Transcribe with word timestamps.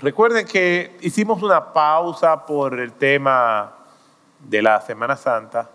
Recuerden 0.00 0.46
que 0.46 0.96
hicimos 1.02 1.42
una 1.42 1.74
pausa 1.74 2.46
por 2.46 2.80
el 2.80 2.92
tema 2.94 3.74
de 4.38 4.62
la 4.62 4.80
Semana 4.80 5.14
Santa, 5.14 5.68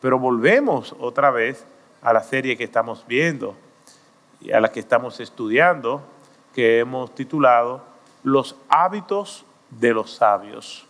pero 0.00 0.18
volvemos 0.18 0.96
otra 0.98 1.30
vez 1.30 1.64
a 2.02 2.12
la 2.12 2.24
serie 2.24 2.56
que 2.56 2.64
estamos 2.64 3.04
viendo 3.06 3.54
y 4.40 4.50
a 4.50 4.60
la 4.60 4.72
que 4.72 4.80
estamos 4.80 5.20
estudiando, 5.20 6.02
que 6.52 6.80
hemos 6.80 7.14
titulado 7.14 7.82
Los 8.24 8.56
hábitos 8.68 9.44
de 9.70 9.94
los 9.94 10.10
sabios 10.10 10.84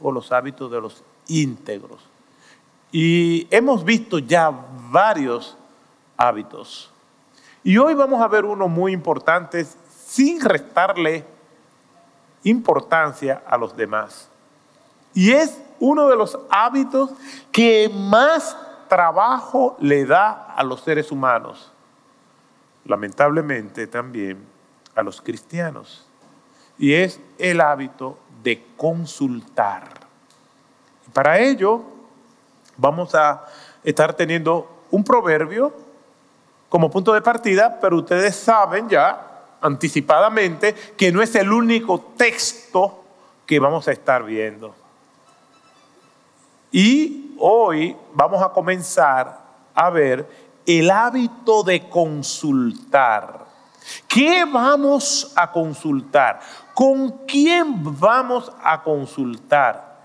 o 0.00 0.10
los 0.10 0.32
hábitos 0.32 0.72
de 0.72 0.80
los 0.80 1.04
íntegros. 1.28 2.00
Y 2.90 3.46
hemos 3.48 3.84
visto 3.84 4.18
ya 4.18 4.52
varios 4.90 5.56
hábitos. 6.16 6.90
Y 7.62 7.78
hoy 7.78 7.94
vamos 7.94 8.20
a 8.20 8.26
ver 8.26 8.44
uno 8.44 8.66
muy 8.66 8.90
importante 8.90 9.64
sin 9.64 10.40
restarle 10.40 11.37
importancia 12.44 13.42
a 13.46 13.56
los 13.56 13.76
demás. 13.76 14.28
Y 15.14 15.32
es 15.32 15.60
uno 15.80 16.08
de 16.08 16.16
los 16.16 16.38
hábitos 16.50 17.10
que 17.52 17.90
más 17.92 18.56
trabajo 18.88 19.76
le 19.80 20.04
da 20.06 20.54
a 20.54 20.62
los 20.62 20.80
seres 20.80 21.12
humanos. 21.12 21.72
Lamentablemente 22.84 23.86
también 23.86 24.44
a 24.94 25.02
los 25.02 25.20
cristianos. 25.20 26.06
Y 26.78 26.94
es 26.94 27.20
el 27.38 27.60
hábito 27.60 28.18
de 28.42 28.64
consultar. 28.76 29.88
Para 31.12 31.38
ello 31.38 31.82
vamos 32.76 33.14
a 33.14 33.44
estar 33.82 34.14
teniendo 34.14 34.84
un 34.90 35.04
proverbio 35.04 35.72
como 36.68 36.90
punto 36.90 37.12
de 37.12 37.22
partida, 37.22 37.78
pero 37.80 37.96
ustedes 37.96 38.36
saben 38.36 38.88
ya 38.88 39.27
anticipadamente 39.60 40.74
que 40.96 41.12
no 41.12 41.22
es 41.22 41.34
el 41.34 41.52
único 41.52 42.00
texto 42.16 43.04
que 43.46 43.58
vamos 43.58 43.88
a 43.88 43.92
estar 43.92 44.24
viendo. 44.24 44.74
Y 46.70 47.34
hoy 47.38 47.96
vamos 48.12 48.42
a 48.42 48.50
comenzar 48.50 49.40
a 49.74 49.90
ver 49.90 50.28
el 50.66 50.90
hábito 50.90 51.62
de 51.62 51.88
consultar. 51.88 53.46
¿Qué 54.06 54.44
vamos 54.44 55.32
a 55.34 55.50
consultar? 55.50 56.40
¿Con 56.74 57.24
quién 57.26 57.98
vamos 57.98 58.52
a 58.62 58.82
consultar? 58.82 59.98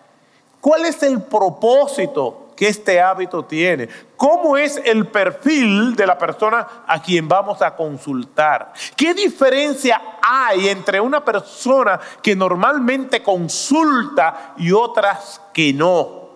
¿Cuál 0.61 0.85
es 0.85 1.03
el 1.03 1.21
propósito 1.21 2.42
que 2.63 2.69
este 2.69 3.01
hábito 3.01 3.43
tiene. 3.43 3.89
¿Cómo 4.15 4.55
es 4.55 4.77
el 4.85 5.07
perfil 5.07 5.97
de 5.97 6.07
la 6.07 6.17
persona 6.17 6.65
a 6.87 7.01
quien 7.01 7.27
vamos 7.27 7.61
a 7.61 7.75
consultar? 7.75 8.71
¿Qué 8.95 9.13
diferencia 9.13 10.01
hay 10.21 10.69
entre 10.69 11.01
una 11.01 11.25
persona 11.25 11.99
que 12.21 12.37
normalmente 12.37 13.21
consulta 13.21 14.53
y 14.55 14.71
otras 14.71 15.41
que 15.53 15.73
no? 15.73 16.29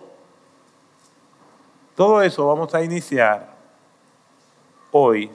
Todo 1.94 2.20
eso 2.20 2.46
vamos 2.46 2.74
a 2.74 2.84
iniciar 2.84 3.48
hoy 4.90 5.30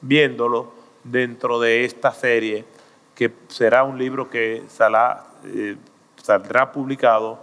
viéndolo 0.00 0.72
dentro 1.04 1.60
de 1.60 1.84
esta 1.84 2.14
serie 2.14 2.64
que 3.14 3.30
será 3.48 3.84
un 3.84 3.98
libro 3.98 4.30
que 4.30 4.64
eh, 4.64 5.76
saldrá 6.16 6.72
publicado 6.72 7.38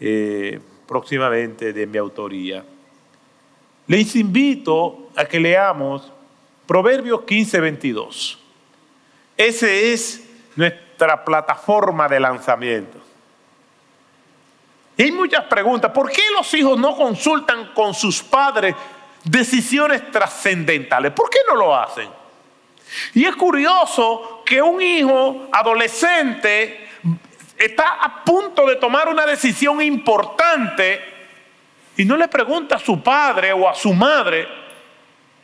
eh, 0.00 0.58
próximamente 0.88 1.72
de 1.72 1.86
mi 1.86 1.98
autoría. 1.98 2.64
Les 3.86 4.16
invito 4.16 5.10
a 5.14 5.24
que 5.26 5.38
leamos 5.38 6.10
Proverbios 6.66 7.22
15, 7.22 7.60
22. 7.60 8.38
Esa 9.36 9.70
es 9.70 10.28
nuestra 10.56 11.24
plataforma 11.24 12.08
de 12.08 12.20
lanzamiento. 12.20 12.98
Y 14.96 15.04
hay 15.04 15.12
muchas 15.12 15.44
preguntas. 15.44 15.92
¿Por 15.92 16.10
qué 16.10 16.22
los 16.34 16.52
hijos 16.54 16.78
no 16.78 16.96
consultan 16.96 17.72
con 17.72 17.94
sus 17.94 18.22
padres 18.22 18.74
decisiones 19.24 20.10
trascendentales? 20.10 21.12
¿Por 21.12 21.30
qué 21.30 21.38
no 21.46 21.54
lo 21.54 21.74
hacen? 21.74 22.08
Y 23.14 23.24
es 23.24 23.36
curioso 23.36 24.42
que 24.44 24.60
un 24.60 24.82
hijo 24.82 25.48
adolescente 25.52 26.87
está 27.58 27.94
a 27.94 28.24
punto 28.24 28.66
de 28.66 28.76
tomar 28.76 29.08
una 29.08 29.26
decisión 29.26 29.82
importante 29.82 31.00
y 31.96 32.04
no 32.04 32.16
le 32.16 32.28
pregunta 32.28 32.76
a 32.76 32.78
su 32.78 33.02
padre 33.02 33.52
o 33.52 33.68
a 33.68 33.74
su 33.74 33.92
madre, 33.92 34.46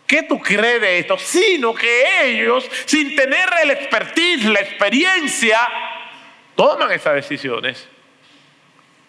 ¿qué 0.06 0.22
tú 0.22 0.38
crees 0.38 0.80
de 0.80 0.98
esto? 1.00 1.18
Sino 1.18 1.74
que 1.74 2.30
ellos, 2.30 2.70
sin 2.84 3.16
tener 3.16 3.48
el 3.62 3.72
expertise, 3.72 4.44
la 4.44 4.60
experiencia, 4.60 5.58
toman 6.54 6.92
esas 6.92 7.14
decisiones. 7.14 7.88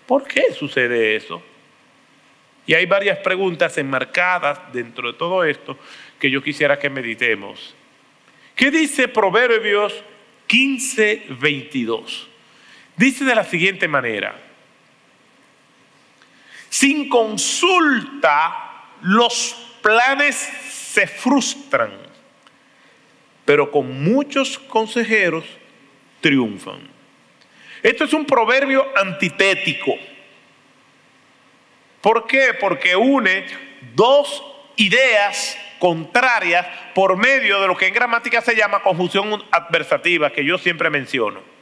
¿Por 0.07 0.27
qué 0.27 0.51
sucede 0.53 1.15
eso? 1.15 1.41
Y 2.65 2.73
hay 2.73 2.87
varias 2.87 3.19
preguntas 3.19 3.77
enmarcadas 3.77 4.59
dentro 4.73 5.11
de 5.11 5.17
todo 5.17 5.43
esto 5.43 5.77
que 6.19 6.31
yo 6.31 6.41
quisiera 6.41 6.79
que 6.79 6.89
meditemos. 6.89 7.75
¿Qué 8.55 8.71
dice 8.71 9.07
Proverbios 9.07 9.93
15, 10.47 11.25
22? 11.29 12.29
Dice 12.97 13.25
de 13.25 13.35
la 13.35 13.43
siguiente 13.43 13.87
manera, 13.87 14.35
sin 16.69 17.09
consulta 17.09 18.87
los 19.01 19.55
planes 19.81 20.35
se 20.35 21.07
frustran, 21.07 21.91
pero 23.43 23.69
con 23.69 24.03
muchos 24.03 24.57
consejeros 24.57 25.43
triunfan. 26.21 26.79
Esto 27.83 28.05
es 28.05 28.13
un 28.13 28.25
proverbio 28.25 28.85
antitético. 28.97 29.93
¿Por 32.01 32.25
qué? 32.25 32.55
Porque 32.59 32.95
une 32.95 33.45
dos 33.93 34.43
ideas 34.77 35.57
contrarias 35.79 36.65
por 36.93 37.17
medio 37.17 37.61
de 37.61 37.67
lo 37.67 37.77
que 37.77 37.87
en 37.87 37.93
gramática 37.93 38.41
se 38.41 38.55
llama 38.55 38.81
conjunción 38.81 39.43
adversativa, 39.51 40.31
que 40.31 40.43
yo 40.43 40.57
siempre 40.57 40.89
menciono. 40.89 41.54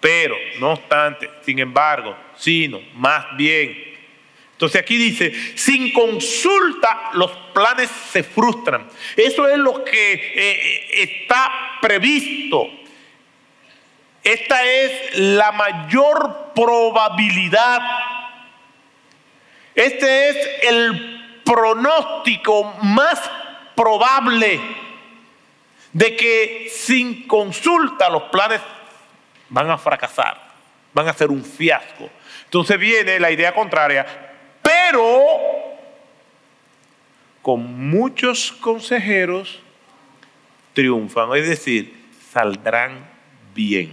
Pero, 0.00 0.36
no 0.60 0.72
obstante, 0.72 1.28
sin 1.42 1.58
embargo, 1.58 2.16
sino, 2.36 2.80
más 2.94 3.36
bien. 3.36 3.88
Entonces 4.52 4.80
aquí 4.80 4.96
dice, 4.96 5.32
sin 5.56 5.92
consulta 5.92 7.10
los 7.14 7.30
planes 7.54 7.88
se 8.10 8.22
frustran. 8.22 8.88
Eso 9.16 9.48
es 9.48 9.56
lo 9.56 9.84
que 9.84 10.14
eh, 10.14 10.30
eh, 10.34 10.88
está 10.94 11.78
previsto. 11.80 12.68
Esta 14.22 14.64
es 14.64 15.18
la 15.18 15.52
mayor 15.52 16.52
probabilidad. 16.54 17.80
Este 19.74 20.30
es 20.30 20.36
el 20.62 21.40
pronóstico 21.44 22.64
más 22.82 23.30
probable 23.76 24.60
de 25.92 26.16
que 26.16 26.68
sin 26.70 27.28
consulta 27.28 28.10
los 28.10 28.24
planes 28.24 28.60
van 29.48 29.70
a 29.70 29.78
fracasar, 29.78 30.40
van 30.92 31.08
a 31.08 31.12
ser 31.12 31.30
un 31.30 31.44
fiasco. 31.44 32.10
Entonces 32.44 32.78
viene 32.78 33.18
la 33.18 33.30
idea 33.30 33.54
contraria, 33.54 34.06
pero 34.62 35.22
con 37.42 37.88
muchos 37.88 38.52
consejeros 38.52 39.60
triunfan, 40.74 41.34
es 41.36 41.48
decir, 41.48 42.08
saldrán 42.32 43.08
bien. 43.54 43.92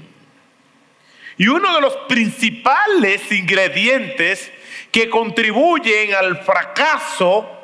Y 1.38 1.48
uno 1.48 1.76
de 1.76 1.82
los 1.82 1.96
principales 2.08 3.32
ingredientes 3.32 4.52
que 4.92 5.10
contribuyen 5.10 6.14
al 6.14 6.38
fracaso 6.44 7.55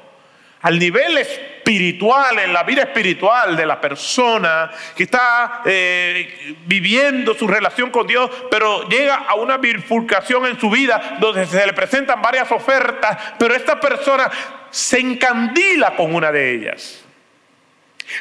al 0.61 0.77
nivel 0.77 1.17
espiritual, 1.17 2.39
en 2.39 2.53
la 2.53 2.63
vida 2.63 2.83
espiritual 2.83 3.55
de 3.55 3.65
la 3.65 3.79
persona 3.79 4.71
que 4.95 5.03
está 5.03 5.61
eh, 5.65 6.55
viviendo 6.65 7.33
su 7.33 7.47
relación 7.47 7.89
con 7.89 8.05
Dios, 8.05 8.29
pero 8.49 8.87
llega 8.87 9.15
a 9.27 9.35
una 9.35 9.57
bifurcación 9.57 10.45
en 10.45 10.59
su 10.59 10.69
vida 10.69 11.17
donde 11.19 11.45
se 11.45 11.65
le 11.65 11.73
presentan 11.73 12.21
varias 12.21 12.51
ofertas, 12.51 13.17
pero 13.39 13.55
esta 13.55 13.79
persona 13.79 14.29
se 14.69 14.99
encandila 14.99 15.95
con 15.95 16.13
una 16.13 16.31
de 16.31 16.53
ellas. 16.53 17.05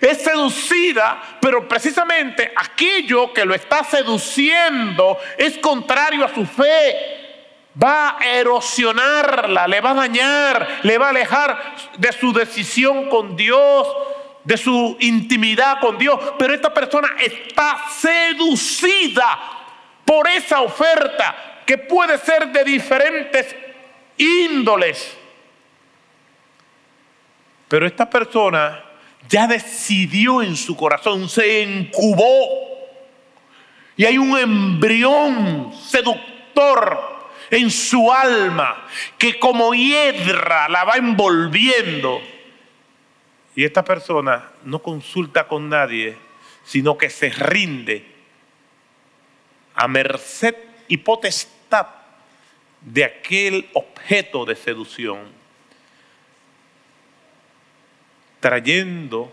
Es 0.01 0.23
seducida, 0.23 1.21
pero 1.41 1.69
precisamente 1.69 2.53
aquello 2.55 3.33
que 3.33 3.45
lo 3.45 3.55
está 3.55 3.83
seduciendo 3.83 5.19
es 5.37 5.59
contrario 5.59 6.25
a 6.25 6.35
su 6.35 6.47
fe 6.47 7.20
va 7.81 8.19
a 8.19 8.27
erosionarla, 8.27 9.69
le 9.69 9.81
va 9.81 9.91
a 9.91 9.95
dañar, 9.95 10.81
le 10.83 10.99
va 10.99 11.07
a 11.07 11.11
alejar 11.11 11.75
de 11.99 12.13
su 12.13 12.33
decisión 12.33 13.09
con 13.09 13.37
Dios, 13.37 13.87
de 14.45 14.57
su 14.57 14.97
intimidad 15.01 15.79
con 15.81 15.99
Dios. 15.99 16.19
Pero 16.39 16.55
esta 16.55 16.73
persona 16.73 17.11
está 17.19 17.85
seducida 17.91 19.39
por 20.05 20.29
esa 20.29 20.63
oferta 20.63 21.63
que 21.67 21.79
puede 21.79 22.19
ser 22.19 22.49
de 22.49 22.65
diferentes 22.65 23.55
índoles. 24.17 25.17
Pero 27.69 27.87
esta 27.87 28.11
persona 28.11 28.85
ya 29.29 29.47
decidió 29.47 30.43
en 30.43 30.57
su 30.57 30.77
corazón, 30.77 31.29
se 31.29 31.63
incubó 31.63 32.71
y 33.97 34.05
hay 34.05 34.19
un 34.19 34.37
embrión 34.37 35.73
seductor 35.73 37.20
en 37.51 37.71
su 37.71 38.13
alma 38.13 38.87
que 39.19 39.39
como 39.39 39.75
hiedra 39.75 40.69
la 40.69 40.85
va 40.85 40.95
envolviendo. 40.95 42.21
Y 43.57 43.65
esta 43.65 43.85
persona 43.85 44.51
no 44.65 44.81
consulta 44.81 45.49
con 45.49 45.69
nadie, 45.69 46.17
sino 46.65 46.97
que 46.97 47.11
se 47.11 47.31
rinde 47.31 48.07
a 49.75 49.89
merced 49.89 50.55
y 50.89 50.99
potestad 50.99 51.87
de 52.81 53.05
aquel 53.05 53.69
objeto 53.75 54.45
de 54.45 54.57
seducción, 54.57 55.19
trayendo 58.41 59.33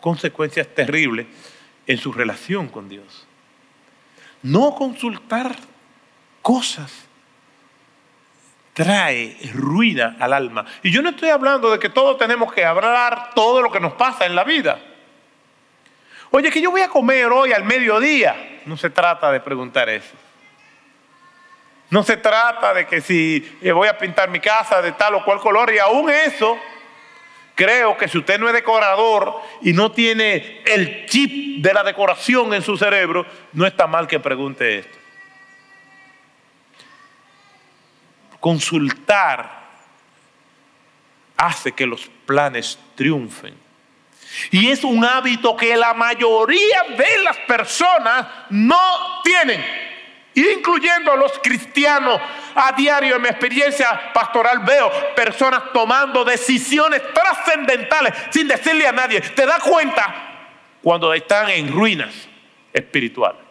consecuencias 0.00 0.66
terribles 0.74 1.26
en 1.86 1.98
su 1.98 2.12
relación 2.12 2.68
con 2.68 2.88
Dios. 2.88 3.26
No 4.42 4.74
consultar 4.74 5.56
cosas 6.42 7.07
trae 8.78 9.36
ruina 9.54 10.14
al 10.20 10.32
alma. 10.32 10.64
Y 10.84 10.92
yo 10.92 11.02
no 11.02 11.10
estoy 11.10 11.30
hablando 11.30 11.68
de 11.68 11.80
que 11.80 11.88
todos 11.88 12.16
tenemos 12.16 12.52
que 12.52 12.64
hablar 12.64 13.30
todo 13.34 13.60
lo 13.60 13.72
que 13.72 13.80
nos 13.80 13.94
pasa 13.94 14.24
en 14.24 14.36
la 14.36 14.44
vida. 14.44 14.78
Oye, 16.30 16.48
que 16.52 16.60
yo 16.60 16.70
voy 16.70 16.82
a 16.82 16.88
comer 16.88 17.26
hoy 17.26 17.52
al 17.52 17.64
mediodía. 17.64 18.60
No 18.66 18.76
se 18.76 18.88
trata 18.88 19.32
de 19.32 19.40
preguntar 19.40 19.88
eso. 19.88 20.14
No 21.90 22.04
se 22.04 22.18
trata 22.18 22.72
de 22.72 22.86
que 22.86 23.00
si 23.00 23.58
eh, 23.60 23.72
voy 23.72 23.88
a 23.88 23.98
pintar 23.98 24.30
mi 24.30 24.38
casa 24.38 24.80
de 24.80 24.92
tal 24.92 25.16
o 25.16 25.24
cual 25.24 25.40
color 25.40 25.72
y 25.74 25.80
aún 25.80 26.08
eso, 26.08 26.56
creo 27.56 27.96
que 27.96 28.06
si 28.06 28.18
usted 28.18 28.38
no 28.38 28.46
es 28.46 28.54
decorador 28.54 29.40
y 29.60 29.72
no 29.72 29.90
tiene 29.90 30.62
el 30.66 31.06
chip 31.06 31.64
de 31.64 31.74
la 31.74 31.82
decoración 31.82 32.54
en 32.54 32.62
su 32.62 32.76
cerebro, 32.76 33.26
no 33.54 33.66
está 33.66 33.88
mal 33.88 34.06
que 34.06 34.20
pregunte 34.20 34.78
esto. 34.78 34.98
Consultar 38.40 39.58
hace 41.36 41.72
que 41.72 41.86
los 41.86 42.08
planes 42.26 42.78
triunfen. 42.94 43.54
Y 44.50 44.68
es 44.70 44.84
un 44.84 45.04
hábito 45.04 45.56
que 45.56 45.76
la 45.76 45.94
mayoría 45.94 46.82
de 46.96 47.22
las 47.22 47.36
personas 47.38 48.26
no 48.50 49.22
tienen 49.22 49.88
incluyendo 50.38 51.16
los 51.16 51.38
cristianos. 51.40 52.20
A 52.54 52.72
diario 52.72 53.16
en 53.16 53.22
mi 53.22 53.28
experiencia 53.28 54.12
pastoral 54.12 54.60
veo 54.60 54.90
personas 55.14 55.72
tomando 55.72 56.24
decisiones 56.24 57.02
trascendentales 57.12 58.14
sin 58.30 58.48
decirle 58.48 58.86
a 58.86 58.92
nadie. 58.92 59.20
¿Te 59.20 59.46
das 59.46 59.62
cuenta? 59.62 60.14
Cuando 60.82 61.12
están 61.14 61.50
en 61.50 61.72
ruinas 61.72 62.28
espirituales. 62.72 63.42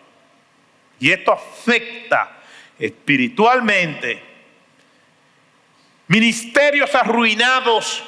Y 0.99 1.11
esto 1.11 1.31
afecta 1.31 2.31
espiritualmente. 2.79 4.23
Ministerios 6.07 6.93
arruinados. 6.95 8.03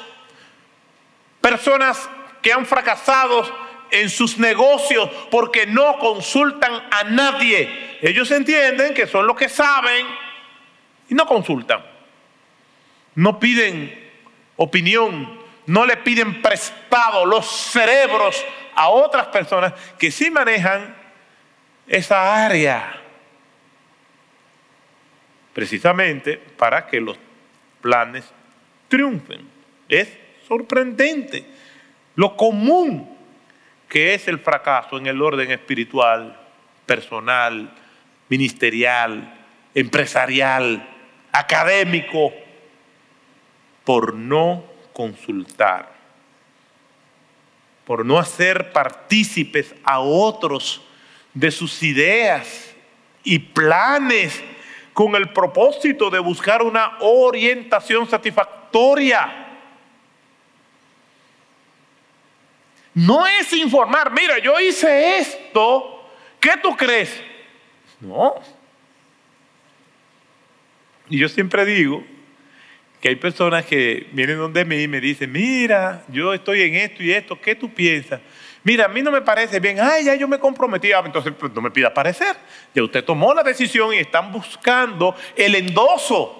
Personas 1.40 2.08
que 2.42 2.52
han 2.52 2.66
fracasado 2.66 3.44
en 3.90 4.08
sus 4.08 4.38
negocios 4.38 5.10
porque 5.30 5.66
no 5.66 5.98
consultan 5.98 6.72
a 6.90 7.04
nadie. 7.04 7.98
Ellos 8.00 8.30
entienden 8.30 8.94
que 8.94 9.06
son 9.06 9.26
los 9.26 9.36
que 9.36 9.48
saben 9.48 10.06
y 11.08 11.14
no 11.14 11.26
consultan. 11.26 11.84
No 13.14 13.38
piden 13.38 14.10
opinión, 14.56 15.40
no 15.66 15.84
le 15.84 15.96
piden 15.98 16.40
prestado 16.40 17.26
los 17.26 17.46
cerebros 17.46 18.44
a 18.74 18.88
otras 18.88 19.26
personas 19.26 19.74
que 19.98 20.10
sí 20.10 20.30
manejan 20.30 20.96
esa 21.86 22.44
área. 22.44 23.02
Precisamente 25.52 26.36
para 26.36 26.86
que 26.86 27.00
los 27.00 27.18
planes 27.80 28.24
triunfen. 28.88 29.48
Es 29.88 30.08
sorprendente. 30.46 31.44
Lo 32.14 32.36
común 32.36 33.16
que 33.88 34.14
es 34.14 34.28
el 34.28 34.38
fracaso 34.38 34.96
en 34.96 35.06
el 35.06 35.20
orden 35.20 35.50
espiritual, 35.50 36.38
personal, 36.86 37.74
ministerial, 38.28 39.34
empresarial, 39.74 40.88
académico, 41.32 42.32
por 43.84 44.14
no 44.14 44.64
consultar, 44.92 45.92
por 47.84 48.06
no 48.06 48.18
hacer 48.18 48.70
partícipes 48.72 49.74
a 49.82 49.98
otros 49.98 50.82
de 51.34 51.50
sus 51.50 51.82
ideas 51.82 52.74
y 53.24 53.40
planes 53.40 54.40
con 54.92 55.14
el 55.14 55.32
propósito 55.32 56.10
de 56.10 56.18
buscar 56.18 56.62
una 56.62 56.98
orientación 57.00 58.08
satisfactoria. 58.08 59.48
No 62.94 63.26
es 63.26 63.52
informar, 63.52 64.12
mira, 64.12 64.38
yo 64.38 64.58
hice 64.60 65.18
esto, 65.18 66.10
¿qué 66.40 66.52
tú 66.62 66.76
crees? 66.76 67.22
No. 68.00 68.34
Y 71.08 71.18
yo 71.18 71.28
siempre 71.28 71.64
digo 71.64 72.04
que 73.00 73.08
hay 73.08 73.16
personas 73.16 73.64
que 73.64 74.08
vienen 74.12 74.38
donde 74.38 74.64
mí 74.64 74.82
y 74.82 74.88
me 74.88 75.00
dicen, 75.00 75.32
mira, 75.32 76.04
yo 76.08 76.34
estoy 76.34 76.62
en 76.62 76.74
esto 76.74 77.02
y 77.02 77.12
esto, 77.12 77.40
¿qué 77.40 77.54
tú 77.54 77.72
piensas? 77.72 78.20
Mira, 78.62 78.84
a 78.84 78.88
mí 78.88 79.00
no 79.02 79.10
me 79.10 79.22
parece 79.22 79.58
bien, 79.58 79.78
ay, 79.80 80.04
ya 80.04 80.14
yo 80.14 80.28
me 80.28 80.38
comprometí, 80.38 80.92
ah, 80.92 81.02
entonces 81.04 81.32
pues, 81.38 81.52
no 81.52 81.62
me 81.62 81.70
pida 81.70 81.92
parecer. 81.94 82.36
Ya 82.74 82.82
usted 82.82 83.04
tomó 83.04 83.32
la 83.32 83.42
decisión 83.42 83.94
y 83.94 83.98
están 83.98 84.30
buscando 84.30 85.14
el 85.34 85.54
endoso. 85.54 86.36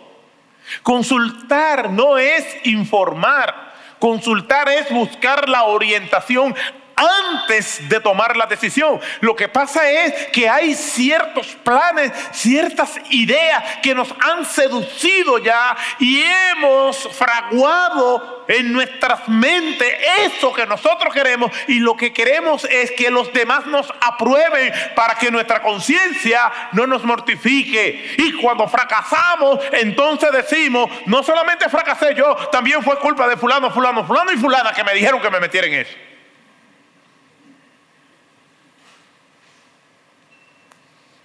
Consultar 0.82 1.90
no 1.90 2.18
es 2.18 2.44
informar. 2.64 3.70
Consultar 3.98 4.68
es 4.68 4.90
buscar 4.90 5.48
la 5.48 5.64
orientación 5.64 6.54
antes 7.00 7.88
de 7.88 8.00
tomar 8.00 8.36
la 8.36 8.46
decisión. 8.46 9.00
Lo 9.20 9.34
que 9.34 9.48
pasa 9.48 9.90
es 9.90 10.28
que 10.28 10.48
hay 10.48 10.74
ciertos 10.74 11.56
planes, 11.64 12.12
ciertas 12.32 13.00
ideas 13.10 13.78
que 13.82 13.94
nos 13.94 14.12
han 14.20 14.44
seducido 14.44 15.38
ya 15.38 15.76
y 15.98 16.22
hemos 16.22 17.08
fraguado 17.16 18.44
en 18.48 18.72
nuestras 18.72 19.28
mentes 19.28 19.88
eso 20.26 20.52
que 20.52 20.66
nosotros 20.66 21.14
queremos 21.14 21.52
y 21.68 21.78
lo 21.78 21.96
que 21.96 22.12
queremos 22.12 22.64
es 22.64 22.90
que 22.90 23.10
los 23.10 23.32
demás 23.32 23.66
nos 23.66 23.92
aprueben 24.00 24.72
para 24.94 25.14
que 25.14 25.30
nuestra 25.30 25.62
conciencia 25.62 26.50
no 26.72 26.86
nos 26.86 27.04
mortifique. 27.04 28.14
Y 28.18 28.32
cuando 28.34 28.68
fracasamos, 28.68 29.60
entonces 29.72 30.30
decimos, 30.32 30.90
no 31.06 31.22
solamente 31.22 31.68
fracasé 31.68 32.14
yo, 32.14 32.34
también 32.50 32.82
fue 32.82 32.98
culpa 32.98 33.28
de 33.28 33.36
fulano, 33.36 33.70
fulano, 33.70 34.04
fulano 34.04 34.32
y 34.32 34.36
fulana 34.36 34.72
que 34.72 34.84
me 34.84 34.94
dijeron 34.94 35.20
que 35.20 35.30
me 35.30 35.40
metiera 35.40 35.66
en 35.66 35.74
eso. 35.74 36.09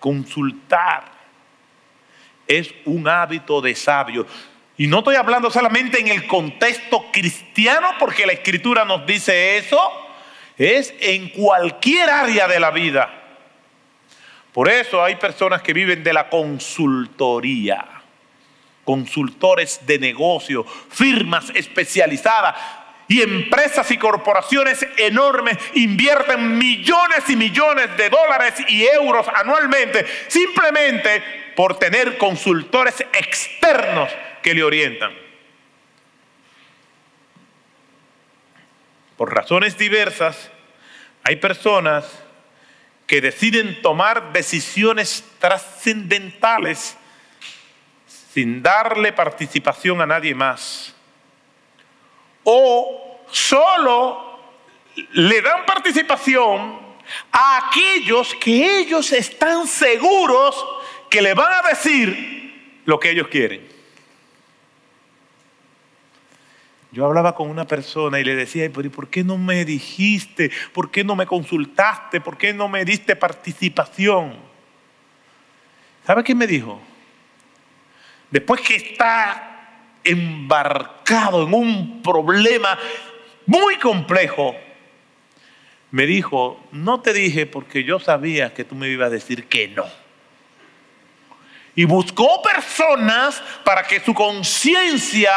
Consultar 0.06 1.04
es 2.46 2.72
un 2.86 3.08
hábito 3.08 3.60
de 3.60 3.74
sabio. 3.74 4.28
Y 4.78 4.86
no 4.86 5.00
estoy 5.00 5.16
hablando 5.16 5.50
solamente 5.50 6.00
en 6.00 6.10
el 6.10 6.28
contexto 6.28 7.06
cristiano, 7.12 7.88
porque 7.98 8.28
la 8.28 8.34
escritura 8.34 8.86
nos 8.86 9.04
dice 9.08 9.58
eso, 9.58 9.80
es 10.60 10.94
en 11.00 11.30
cualquier 11.30 12.08
área 12.08 12.48
de 12.48 12.60
la 12.60 12.70
vida. 12.70 13.10
Por 14.54 14.70
eso 14.70 15.04
hay 15.04 15.16
personas 15.16 15.64
que 15.64 15.74
viven 15.74 16.04
de 16.04 16.14
la 16.14 16.30
consultoría, 16.30 17.84
consultores 18.84 19.88
de 19.88 19.98
negocio, 19.98 20.64
firmas 20.66 21.52
especializadas 21.56 22.54
y 23.08 23.22
empresas 23.22 23.90
y 23.92 23.98
corporaciones 23.98 24.86
enormes 24.98 25.58
invierten 25.76 26.58
millones 26.58 27.30
y 27.30 27.36
millones 27.36 27.96
de 27.98 28.10
dólares 28.10 28.56
y 28.68 28.84
euros 28.86 29.28
anualmente 29.34 30.06
simplemente 30.28 31.54
por 31.56 31.78
tener 31.78 32.18
consultores 32.18 33.02
externos 33.14 34.10
que 34.42 34.54
le 34.54 34.64
orientan. 34.64 35.14
Por 39.18 39.34
razones 39.34 39.78
diversas, 39.78 40.52
hay 41.24 41.38
personas 41.38 42.06
que 43.08 43.22
deciden 43.22 43.82
tomar 43.82 44.34
decisiones 44.34 45.24
trascendentales 45.40 46.98
sin 48.34 48.62
darle 48.62 49.14
participación 49.14 50.02
a 50.02 50.06
nadie 50.06 50.36
más. 50.36 50.95
O 52.46 53.20
solo 53.30 54.40
le 55.12 55.42
dan 55.42 55.66
participación 55.66 56.80
a 57.32 57.68
aquellos 57.68 58.34
que 58.36 58.80
ellos 58.80 59.12
están 59.12 59.68
seguros 59.68 60.66
que 61.10 61.22
le 61.22 61.34
van 61.34 61.66
a 61.66 61.70
decir 61.70 62.82
lo 62.86 63.00
que 63.00 63.12
ellos 63.12 63.28
quieren. 63.28 63.76
Yo 66.92 67.06
hablaba 67.06 67.36
con 67.36 67.50
una 67.50 67.68
persona 67.68 68.22
y 68.22 68.24
le 68.24 68.36
decía, 68.36 68.64
¿y 68.64 68.70
por 68.70 69.10
qué 69.10 69.22
no 69.22 69.38
me 69.38 69.66
dijiste? 69.66 70.50
¿Por 70.72 70.92
qué 70.92 71.04
no 71.04 71.14
me 71.18 71.26
consultaste? 71.26 72.22
¿Por 72.22 72.38
qué 72.38 72.54
no 72.54 72.70
me 72.70 72.86
diste 72.86 73.18
participación? 73.18 74.38
¿Sabe 76.08 76.24
qué 76.24 76.34
me 76.34 76.48
dijo? 76.48 76.82
Después 78.32 78.62
que 78.62 78.76
está 78.78 79.55
embarcado 80.06 81.44
en 81.44 81.54
un 81.54 82.02
problema 82.02 82.78
muy 83.46 83.78
complejo, 83.78 84.56
me 85.92 86.06
dijo, 86.06 86.62
no 86.72 87.02
te 87.02 87.14
dije 87.14 87.46
porque 87.46 87.84
yo 87.84 88.00
sabía 88.00 88.54
que 88.54 88.64
tú 88.64 88.76
me 88.76 88.90
ibas 88.90 89.08
a 89.08 89.12
decir 89.12 89.48
que 89.48 89.68
no. 89.68 89.86
Y 91.76 91.86
buscó 91.86 92.42
personas 92.42 93.42
para 93.64 93.84
que 93.84 94.00
su 94.00 94.14
conciencia 94.14 95.32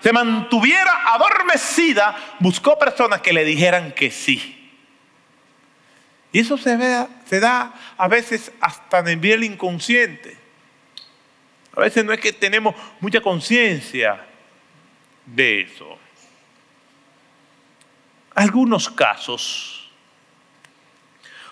se 0.00 0.12
mantuviera 0.12 1.14
adormecida, 1.14 2.16
buscó 2.40 2.78
personas 2.78 3.20
que 3.20 3.32
le 3.32 3.44
dijeran 3.44 3.92
que 3.92 4.10
sí. 4.10 4.70
Y 6.30 6.40
eso 6.40 6.58
se, 6.58 6.76
se 7.26 7.40
da 7.40 7.74
a 7.96 8.08
veces 8.08 8.52
hasta 8.60 8.98
en 8.98 9.24
el 9.24 9.44
inconsciente. 9.44 10.43
A 11.76 11.80
veces 11.80 12.04
no 12.04 12.12
es 12.12 12.20
que 12.20 12.32
tenemos 12.32 12.74
mucha 13.00 13.20
conciencia 13.20 14.24
de 15.26 15.62
eso. 15.62 15.98
Algunos 18.34 18.88
casos, 18.90 19.90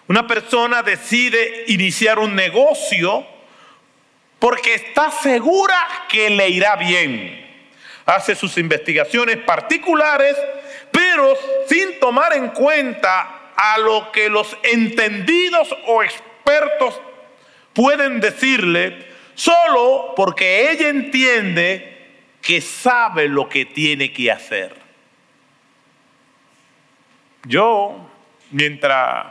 una 0.07 0.27
persona 0.27 0.83
decide 0.83 1.65
iniciar 1.69 2.19
un 2.19 2.35
negocio 2.35 3.27
porque 4.39 4.75
está 4.75 5.11
segura 5.11 5.77
que 6.09 6.31
le 6.31 6.49
irá 6.49 6.77
bien. 6.77 7.41
Hace 8.05 8.35
sus 8.35 8.59
investigaciones 8.59 9.39
particulares, 9.39 10.37
pero 10.91 11.37
sin 11.69 11.99
tomar 12.01 12.33
en 12.33 12.49
cuenta 12.49 13.53
a 13.57 13.79
lo 13.79 14.11
que 14.11 14.29
los 14.29 14.57
entendidos 14.65 15.75
o 15.87 16.03
expertos 16.03 17.01
pueden 17.73 18.21
decirle 18.21 19.12
solo 19.43 20.13
porque 20.15 20.71
ella 20.71 20.89
entiende 20.89 22.11
que 22.41 22.61
sabe 22.61 23.29
lo 23.29 23.49
que 23.49 23.65
tiene 23.65 24.13
que 24.13 24.31
hacer. 24.31 24.77
Yo, 27.45 28.09
mientras 28.53 29.27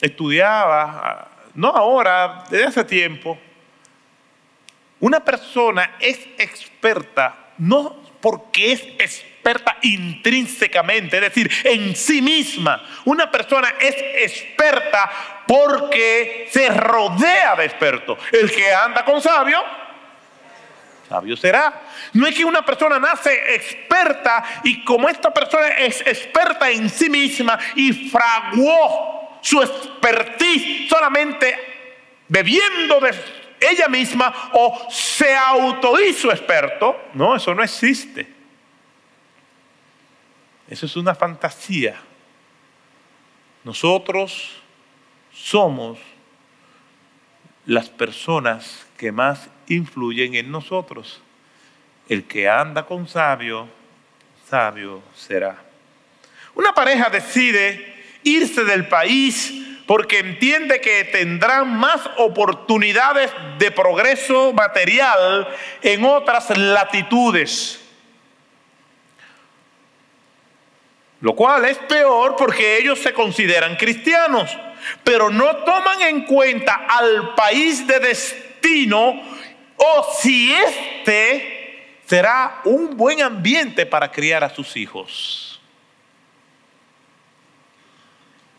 estudiaba, 0.00 1.30
no 1.54 1.68
ahora, 1.68 2.44
desde 2.50 2.66
hace 2.66 2.84
tiempo, 2.84 3.38
una 4.98 5.20
persona 5.20 5.96
es 6.00 6.18
experta 6.36 7.52
no 7.58 8.02
porque 8.20 8.72
es 8.72 8.82
experta 8.82 9.29
intrínsecamente, 9.82 11.16
es 11.16 11.22
decir, 11.22 11.50
en 11.64 11.94
sí 11.96 12.22
misma. 12.22 12.82
Una 13.04 13.30
persona 13.30 13.74
es 13.78 13.94
experta 13.96 15.10
porque 15.46 16.48
se 16.50 16.68
rodea 16.68 17.56
de 17.56 17.64
expertos. 17.64 18.18
El 18.32 18.50
que 18.50 18.72
anda 18.72 19.04
con 19.04 19.20
sabio, 19.20 19.62
sabio 21.08 21.36
será. 21.36 21.82
No 22.12 22.26
es 22.26 22.34
que 22.34 22.44
una 22.44 22.64
persona 22.64 22.98
nace 22.98 23.54
experta 23.54 24.44
y 24.64 24.84
como 24.84 25.08
esta 25.08 25.32
persona 25.32 25.68
es 25.68 26.00
experta 26.02 26.70
en 26.70 26.88
sí 26.88 27.10
misma 27.10 27.58
y 27.74 28.08
fraguó 28.10 29.38
su 29.42 29.60
expertise 29.62 30.88
solamente 30.88 31.56
bebiendo 32.28 33.00
de 33.00 33.14
ella 33.60 33.88
misma 33.88 34.50
o 34.52 34.88
se 34.90 35.34
autohizo 35.34 36.30
experto. 36.30 37.08
No, 37.14 37.36
eso 37.36 37.54
no 37.54 37.62
existe. 37.62 38.39
Eso 40.70 40.86
es 40.86 40.96
una 40.96 41.16
fantasía. 41.16 42.00
Nosotros 43.64 44.62
somos 45.32 45.98
las 47.66 47.88
personas 47.88 48.86
que 48.96 49.10
más 49.10 49.50
influyen 49.66 50.36
en 50.36 50.50
nosotros. 50.50 51.20
El 52.08 52.24
que 52.24 52.48
anda 52.48 52.86
con 52.86 53.08
sabio, 53.08 53.68
sabio 54.48 55.02
será. 55.14 55.62
Una 56.54 56.72
pareja 56.72 57.10
decide 57.10 58.02
irse 58.22 58.64
del 58.64 58.86
país 58.86 59.52
porque 59.86 60.20
entiende 60.20 60.80
que 60.80 61.02
tendrán 61.04 61.76
más 61.76 62.08
oportunidades 62.16 63.32
de 63.58 63.72
progreso 63.72 64.52
material 64.52 65.48
en 65.82 66.04
otras 66.04 66.56
latitudes. 66.56 67.79
Lo 71.20 71.34
cual 71.34 71.64
es 71.66 71.76
peor 71.78 72.34
porque 72.36 72.78
ellos 72.78 72.98
se 72.98 73.12
consideran 73.12 73.76
cristianos, 73.76 74.56
pero 75.04 75.28
no 75.28 75.56
toman 75.58 76.00
en 76.02 76.24
cuenta 76.24 76.86
al 76.88 77.34
país 77.34 77.86
de 77.86 78.00
destino 78.00 79.20
o 79.76 80.16
si 80.18 80.52
este 80.52 81.98
será 82.06 82.62
un 82.64 82.96
buen 82.96 83.22
ambiente 83.22 83.84
para 83.86 84.10
criar 84.10 84.42
a 84.42 84.50
sus 84.50 84.76
hijos. 84.76 85.60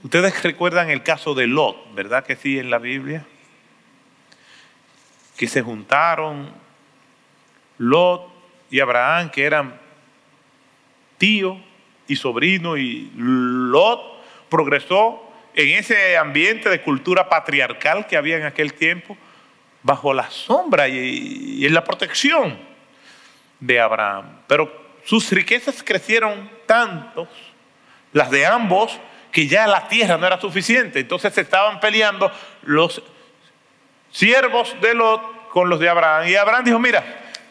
Ustedes 0.03 0.41
recuerdan 0.43 0.89
el 0.89 1.03
caso 1.03 1.33
de 1.33 1.47
Lot, 1.47 1.93
¿verdad 1.93 2.25
que 2.25 2.35
sí 2.35 2.57
en 2.57 2.69
la 2.69 2.79
Biblia? 2.79 3.25
Que 5.37 5.47
se 5.47 5.61
juntaron 5.61 6.51
Lot 7.77 8.31
y 8.69 8.79
Abraham, 8.79 9.29
que 9.31 9.43
eran 9.43 9.79
tío 11.17 11.70
y 12.11 12.15
sobrino, 12.17 12.75
y 12.77 13.09
Lot 13.15 14.21
progresó 14.49 15.31
en 15.53 15.69
ese 15.69 16.17
ambiente 16.17 16.69
de 16.69 16.81
cultura 16.81 17.29
patriarcal 17.29 18.05
que 18.05 18.17
había 18.17 18.37
en 18.37 18.43
aquel 18.43 18.73
tiempo, 18.73 19.17
bajo 19.83 20.13
la 20.13 20.29
sombra 20.29 20.87
y, 20.87 21.65
en 21.65 21.73
la 21.73 21.83
protección 21.83 22.59
de 23.59 23.79
Abraham. 23.79 24.41
Pero 24.47 24.71
sus 25.05 25.31
riquezas 25.31 25.81
crecieron 25.83 26.49
tantos, 26.65 27.29
las 28.13 28.29
de 28.29 28.45
ambos, 28.45 28.99
que 29.31 29.47
ya 29.47 29.65
la 29.67 29.87
tierra 29.87 30.17
no 30.17 30.27
era 30.27 30.39
suficiente. 30.39 30.99
Entonces 30.99 31.33
se 31.33 31.41
estaban 31.41 31.79
peleando 31.79 32.29
los 32.63 33.01
siervos 34.11 34.75
de 34.81 34.93
Lot 34.93 35.49
con 35.49 35.69
los 35.69 35.79
de 35.79 35.87
Abraham. 35.87 36.27
Y 36.27 36.35
Abraham 36.35 36.65
dijo, 36.65 36.79
mira, 36.79 37.03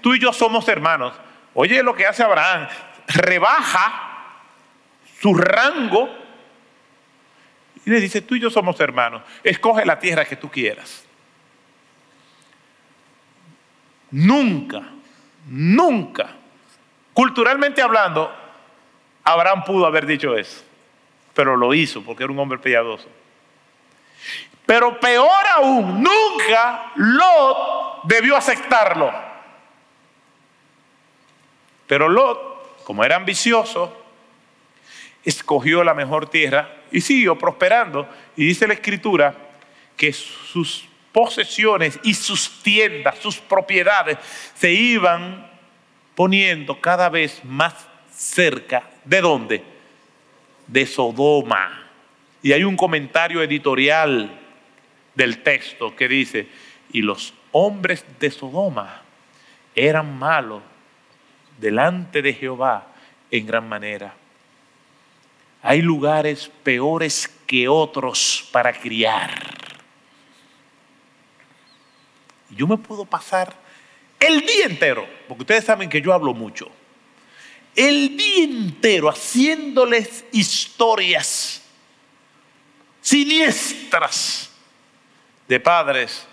tú 0.03 0.15
y 0.15 0.21
yo 0.21 0.33
somos 0.33 0.69
hermanos. 0.69 1.15
Oye 1.55 1.83
lo 1.83 1.95
que 1.95 2.07
hace 2.07 2.23
Abraham, 2.23 2.69
rebaja 3.09 4.10
su 5.21 5.35
rango 5.35 6.09
y 7.85 7.91
le 7.91 8.01
dice, 8.01 8.23
tú 8.23 8.35
y 8.35 8.41
yo 8.41 8.51
somos 8.51 8.79
hermanos, 8.81 9.23
escoge 9.43 9.85
la 9.85 9.99
tierra 9.99 10.25
que 10.25 10.37
tú 10.37 10.51
quieras. 10.51 11.05
Nunca, 14.11 14.83
nunca, 15.47 16.31
culturalmente 17.13 17.81
hablando, 17.81 18.33
Abraham 19.25 19.65
pudo 19.65 19.87
haber 19.87 20.07
dicho 20.07 20.37
eso 20.37 20.65
pero 21.35 21.57
lo 21.57 21.73
hizo 21.75 22.03
porque 22.03 22.25
era 22.25 22.33
un 22.33 22.39
hombre 22.39 22.59
piadoso. 22.59 23.09
Pero 24.67 25.01
peor 25.01 25.47
aún, 25.57 26.03
nunca 26.03 26.93
Lot 26.97 28.03
debió 28.05 28.37
aceptarlo. 28.37 29.11
Pero 31.87 32.09
Lot, 32.09 32.85
como 32.85 33.03
era 33.05 33.17
ambicioso, 33.17 34.00
escogió 35.25 35.85
la 35.85 35.95
mejor 35.95 36.29
tierra 36.29 36.77
y 36.91 37.01
siguió 37.01 37.37
prosperando. 37.37 38.09
Y 38.37 38.47
dice 38.47 38.67
la 38.67 38.75
escritura 38.75 39.35
que 39.97 40.13
sus 40.13 40.87
posesiones 41.13 41.99
y 42.03 42.15
sus 42.15 42.63
tiendas, 42.63 43.19
sus 43.19 43.39
propiedades, 43.39 44.19
se 44.55 44.73
iban 44.73 45.51
poniendo 46.15 46.81
cada 46.81 47.09
vez 47.09 47.41
más 47.45 47.75
cerca. 48.11 48.85
¿De 49.05 49.21
dónde? 49.21 49.65
de 50.71 50.87
Sodoma. 50.87 51.87
Y 52.43 52.53
hay 52.53 52.65
un 52.65 52.77
comentario 52.77 53.43
editorial 53.43 54.39
del 55.15 55.43
texto 55.43 55.95
que 55.95 56.09
dice, 56.09 56.49
y 56.93 57.03
los 57.03 57.35
hombres 57.53 58.05
de 58.19 58.31
Sodoma 58.31 59.03
eran 59.75 60.19
malos 60.19 60.63
delante 61.59 62.23
de 62.23 62.33
Jehová 62.33 62.87
en 63.31 63.47
gran 63.47 63.69
manera. 63.69 64.15
Hay 65.63 65.83
lugares 65.83 66.51
peores 66.63 67.29
que 67.47 67.69
otros 67.69 68.49
para 68.53 68.73
criar. 68.73 69.31
Yo 72.51 72.67
me 72.67 72.77
puedo 72.77 73.05
pasar 73.05 73.55
el 74.19 74.41
día 74.41 74.67
entero, 74.67 75.07
porque 75.29 75.43
ustedes 75.43 75.65
saben 75.65 75.89
que 75.89 76.01
yo 76.01 76.13
hablo 76.13 76.35
mucho 76.35 76.71
el 77.77 78.17
día 78.17 78.45
entero 78.45 79.09
haciéndoles 79.09 80.25
historias 80.33 81.63
siniestras 83.01 84.51
de 85.49 85.61
padres 85.61 86.27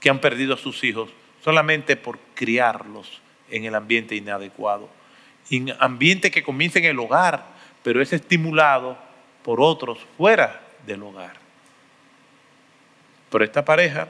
que 0.00 0.08
han 0.08 0.20
perdido 0.20 0.54
a 0.54 0.58
sus 0.58 0.82
hijos 0.84 1.10
solamente 1.42 1.96
por 1.96 2.18
criarlos 2.34 3.20
en 3.50 3.64
el 3.64 3.74
ambiente 3.74 4.16
inadecuado. 4.16 4.88
En 5.50 5.74
ambiente 5.78 6.30
que 6.30 6.42
comienza 6.42 6.78
en 6.78 6.86
el 6.86 6.98
hogar, 6.98 7.46
pero 7.86 8.02
es 8.02 8.12
estimulado 8.12 8.98
por 9.44 9.60
otros 9.60 10.04
fuera 10.16 10.60
del 10.84 11.04
hogar. 11.04 11.34
Pero 13.30 13.44
esta 13.44 13.64
pareja 13.64 14.08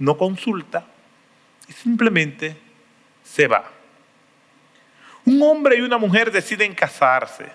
no 0.00 0.18
consulta 0.18 0.84
y 1.68 1.72
simplemente 1.72 2.56
se 3.22 3.46
va. 3.46 3.70
Un 5.26 5.40
hombre 5.40 5.76
y 5.76 5.80
una 5.82 5.96
mujer 5.96 6.32
deciden 6.32 6.74
casarse 6.74 7.52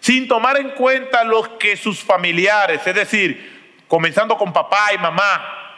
sin 0.00 0.26
tomar 0.26 0.56
en 0.56 0.70
cuenta 0.70 1.22
lo 1.22 1.58
que 1.58 1.76
sus 1.76 2.02
familiares, 2.02 2.80
es 2.86 2.94
decir, 2.94 3.82
comenzando 3.86 4.38
con 4.38 4.54
papá 4.54 4.94
y 4.94 4.96
mamá, 4.96 5.74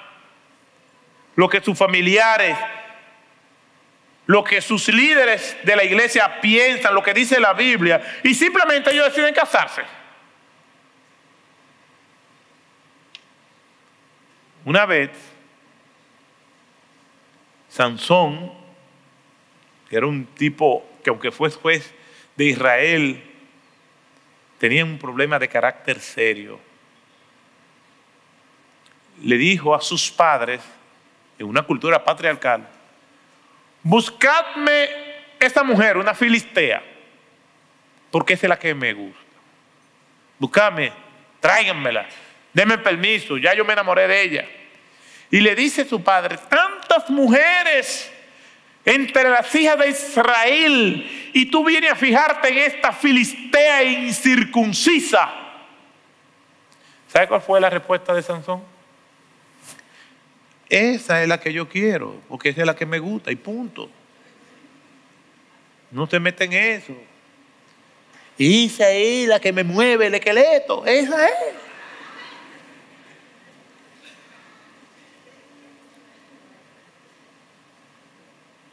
lo 1.35 1.49
que 1.49 1.61
sus 1.61 1.77
familiares, 1.77 2.57
lo 4.31 4.45
que 4.45 4.61
sus 4.61 4.87
líderes 4.87 5.57
de 5.65 5.75
la 5.75 5.83
iglesia 5.83 6.41
piensan, 6.41 6.95
lo 6.95 7.03
que 7.03 7.13
dice 7.13 7.41
la 7.41 7.53
Biblia, 7.53 8.21
y 8.23 8.33
simplemente 8.33 8.93
ellos 8.93 9.07
deciden 9.07 9.35
casarse. 9.35 9.83
Una 14.65 14.87
vez, 14.87 15.11
Sansón, 17.69 18.53
que 19.89 19.97
era 19.97 20.07
un 20.07 20.25
tipo 20.27 20.89
que 21.03 21.11
aunque 21.11 21.33
fue 21.33 21.51
juez 21.51 21.93
de 22.37 22.45
Israel, 22.45 23.25
tenía 24.59 24.85
un 24.85 24.97
problema 24.97 25.41
de 25.41 25.49
carácter 25.49 25.99
serio. 25.99 26.61
Le 29.25 29.37
dijo 29.37 29.75
a 29.75 29.81
sus 29.81 30.09
padres, 30.09 30.61
en 31.37 31.47
una 31.49 31.63
cultura 31.63 32.05
patriarcal, 32.05 32.69
buscadme 33.83 34.89
esta 35.39 35.63
mujer, 35.63 35.97
una 35.97 36.15
filistea, 36.15 36.83
porque 38.11 38.35
es 38.35 38.43
la 38.43 38.59
que 38.59 38.75
me 38.75 38.93
gusta. 38.93 39.19
Buscadme, 40.39 40.93
tráiganmela, 41.41 42.07
denme 42.53 42.79
permiso, 42.79 43.37
ya 43.37 43.55
yo 43.55 43.65
me 43.65 43.73
enamoré 43.73 44.09
de 44.09 44.23
ella. 44.23 44.45
Y 45.31 45.41
le 45.41 45.55
dice 45.55 45.85
su 45.85 46.03
padre, 46.03 46.39
tantas 46.49 47.09
mujeres 47.09 48.13
entre 48.85 49.29
las 49.29 49.55
hijas 49.55 49.79
de 49.79 49.89
Israel 49.91 51.31
y 51.33 51.47
tú 51.47 51.65
vienes 51.65 51.93
a 51.93 51.95
fijarte 51.95 52.49
en 52.49 52.59
esta 52.59 52.93
filistea 52.93 53.83
incircuncisa. 53.83 55.31
¿Sabe 57.07 57.29
cuál 57.29 57.43
fue 57.43 57.61
la 57.61 57.71
respuesta 57.71 58.15
de 58.15 58.23
Sansón? 58.23 58.63
Esa 60.71 61.21
es 61.21 61.29
la 61.29 61.41
que 61.41 61.53
yo 61.53 61.69
quiero, 61.69 62.21
porque 62.29 62.51
esa 62.51 62.61
es 62.61 62.67
la 62.67 62.77
que 62.77 62.87
me 62.87 63.01
gusta 63.01 63.33
y 63.33 63.37
punto. 63.37 63.91
No 65.91 66.07
se 66.07 66.21
meten 66.21 66.53
en 66.53 66.65
eso. 66.77 66.95
Esa 68.39 68.89
es 68.91 69.27
la 69.27 69.41
que 69.41 69.53
me 69.53 69.65
mueve 69.65 70.07
el 70.07 70.15
esqueleto, 70.15 70.87
esa 70.87 71.27
es. 71.27 71.35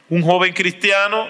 Un 0.09 0.21
joven 0.21 0.53
cristiano 0.53 1.27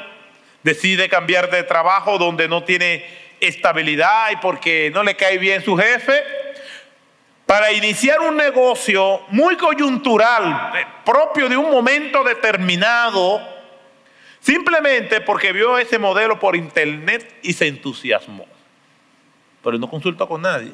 decide 0.63 1.07
cambiar 1.07 1.49
de 1.49 1.63
trabajo 1.63 2.17
donde 2.17 2.49
no 2.49 2.65
tiene 2.65 3.05
estabilidad 3.39 4.31
y 4.31 4.35
porque 4.35 4.91
no 4.93 5.01
le 5.01 5.15
cae 5.15 5.37
bien 5.37 5.63
su 5.63 5.77
jefe 5.77 6.46
para 7.47 7.71
iniciar 7.71 8.19
un 8.19 8.35
negocio 8.35 9.21
muy 9.29 9.55
coyuntural, 9.55 10.73
eh, 10.75 10.85
propio 11.05 11.47
de 11.47 11.55
un 11.55 11.71
momento 11.71 12.21
determinado, 12.21 13.41
simplemente 14.41 15.21
porque 15.21 15.53
vio 15.53 15.77
ese 15.77 15.97
modelo 15.97 16.37
por 16.37 16.57
internet 16.57 17.39
y 17.41 17.53
se 17.53 17.67
entusiasmó. 17.67 18.45
Pero 19.63 19.77
no 19.77 19.89
consultó 19.89 20.27
con 20.27 20.41
nadie. 20.41 20.73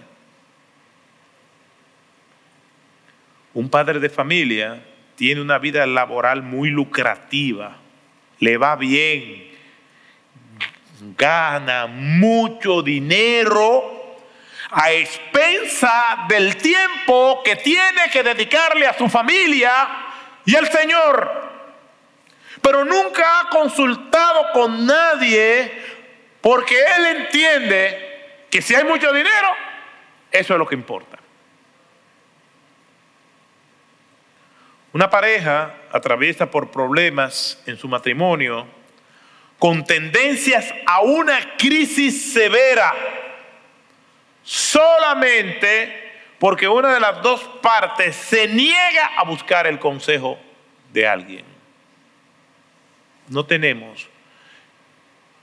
Un 3.54 3.70
padre 3.70 4.00
de 4.00 4.10
familia 4.10 4.84
tiene 5.16 5.42
una 5.42 5.60
vida 5.60 5.86
laboral 5.86 6.42
muy 6.42 6.72
lucrativa, 6.72 7.78
le 8.40 8.58
va 8.58 8.76
bien, 8.76 9.52
gana 11.16 11.86
mucho 11.86 12.82
dinero 12.82 14.03
a 14.74 14.92
expensa 14.92 16.26
del 16.28 16.58
tiempo 16.58 17.42
que 17.44 17.56
tiene 17.58 18.10
que 18.12 18.24
dedicarle 18.24 18.88
a 18.88 18.98
su 18.98 19.08
familia 19.08 19.72
y 20.46 20.56
al 20.56 20.70
Señor. 20.72 21.52
Pero 22.62 22.84
nunca 22.84 23.40
ha 23.40 23.50
consultado 23.50 24.52
con 24.52 24.86
nadie 24.86 25.72
porque 26.42 26.76
él 26.98 27.06
entiende 27.18 28.46
que 28.50 28.62
si 28.62 28.74
hay 28.74 28.84
mucho 28.84 29.14
dinero, 29.14 29.48
eso 30.32 30.54
es 30.54 30.60
lo 30.60 30.68
que 30.68 30.76
importa. 30.76 31.20
Una 34.92 35.10
pareja 35.10 35.76
atraviesa 35.92 36.50
por 36.50 36.72
problemas 36.72 37.62
en 37.66 37.78
su 37.78 37.88
matrimonio 37.88 38.66
con 39.60 39.86
tendencias 39.86 40.74
a 40.86 41.02
una 41.02 41.56
crisis 41.58 42.34
severa 42.34 42.94
solamente 44.44 46.12
porque 46.40 46.68
una 46.68 46.94
de 46.94 47.00
las 47.00 47.22
dos 47.22 47.42
partes 47.62 48.16
se 48.16 48.48
niega 48.48 49.12
a 49.18 49.24
buscar 49.24 49.66
el 49.66 49.80
consejo 49.80 50.38
de 50.92 51.08
alguien. 51.08 51.46
No 53.30 53.46
tenemos 53.46 54.08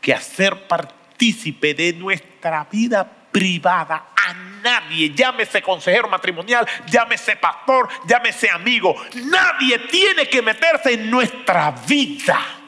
que 0.01 0.13
hacer 0.13 0.67
partícipe 0.67 1.75
de 1.75 1.93
nuestra 1.95 2.67
vida 2.71 3.11
privada 3.33 4.09
a 4.17 4.35
nadie, 4.35 5.15
llámese 5.15 5.63
consejero 5.63 6.09
matrimonial, 6.09 6.67
llámese 6.87 7.37
pastor, 7.37 7.89
llámese 8.07 8.51
amigo, 8.51 8.95
nadie 9.15 9.79
tiene 9.91 10.29
que 10.29 10.43
meterse 10.43 10.93
en 10.93 11.11
nuestra 11.11 11.71
vida. 11.71 12.60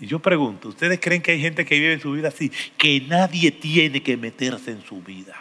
Y 0.00 0.06
yo 0.06 0.18
pregunto, 0.18 0.68
¿ustedes 0.68 1.00
creen 1.00 1.22
que 1.22 1.32
hay 1.32 1.40
gente 1.40 1.64
que 1.64 1.78
vive 1.78 1.98
su 2.00 2.12
vida 2.12 2.28
así? 2.28 2.50
Que 2.76 3.00
nadie 3.00 3.50
tiene 3.50 4.02
que 4.02 4.16
meterse 4.16 4.70
en 4.70 4.82
su 4.82 5.00
vida. 5.00 5.34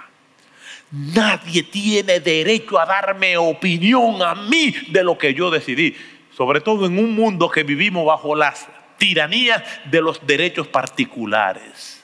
Nadie 0.91 1.63
tiene 1.63 2.19
derecho 2.19 2.79
a 2.79 2.85
darme 2.85 3.35
opinión 3.37 4.21
a 4.21 4.35
mí 4.35 4.73
de 4.89 5.03
lo 5.03 5.17
que 5.17 5.33
yo 5.33 5.49
decidí. 5.49 5.95
Sobre 6.35 6.61
todo 6.61 6.85
en 6.85 6.97
un 6.97 7.13
mundo 7.13 7.49
que 7.49 7.63
vivimos 7.63 8.05
bajo 8.05 8.35
las 8.35 8.67
tiranías 8.97 9.61
de 9.85 10.01
los 10.01 10.25
derechos 10.25 10.67
particulares. 10.67 12.01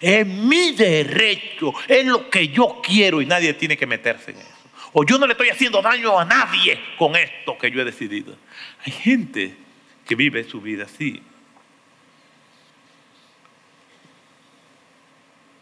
Es 0.00 0.26
mi 0.26 0.72
derecho, 0.72 1.72
es 1.86 2.04
lo 2.04 2.28
que 2.30 2.48
yo 2.48 2.80
quiero 2.82 3.20
y 3.20 3.26
nadie 3.26 3.54
tiene 3.54 3.76
que 3.76 3.86
meterse 3.86 4.30
en 4.30 4.38
eso. 4.38 4.48
O 4.92 5.04
yo 5.04 5.18
no 5.18 5.26
le 5.26 5.32
estoy 5.32 5.48
haciendo 5.48 5.82
daño 5.82 6.18
a 6.18 6.24
nadie 6.24 6.80
con 6.98 7.14
esto 7.16 7.56
que 7.58 7.70
yo 7.70 7.80
he 7.80 7.84
decidido. 7.84 8.36
Hay 8.84 8.92
gente 8.92 9.54
que 10.06 10.14
vive 10.14 10.44
su 10.44 10.60
vida 10.60 10.84
así. 10.84 11.22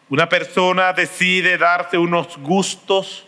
Una 0.09 0.29
persona 0.29 0.93
decide 0.93 1.59
darse 1.59 1.99
unos 1.99 2.37
gustos 2.39 3.27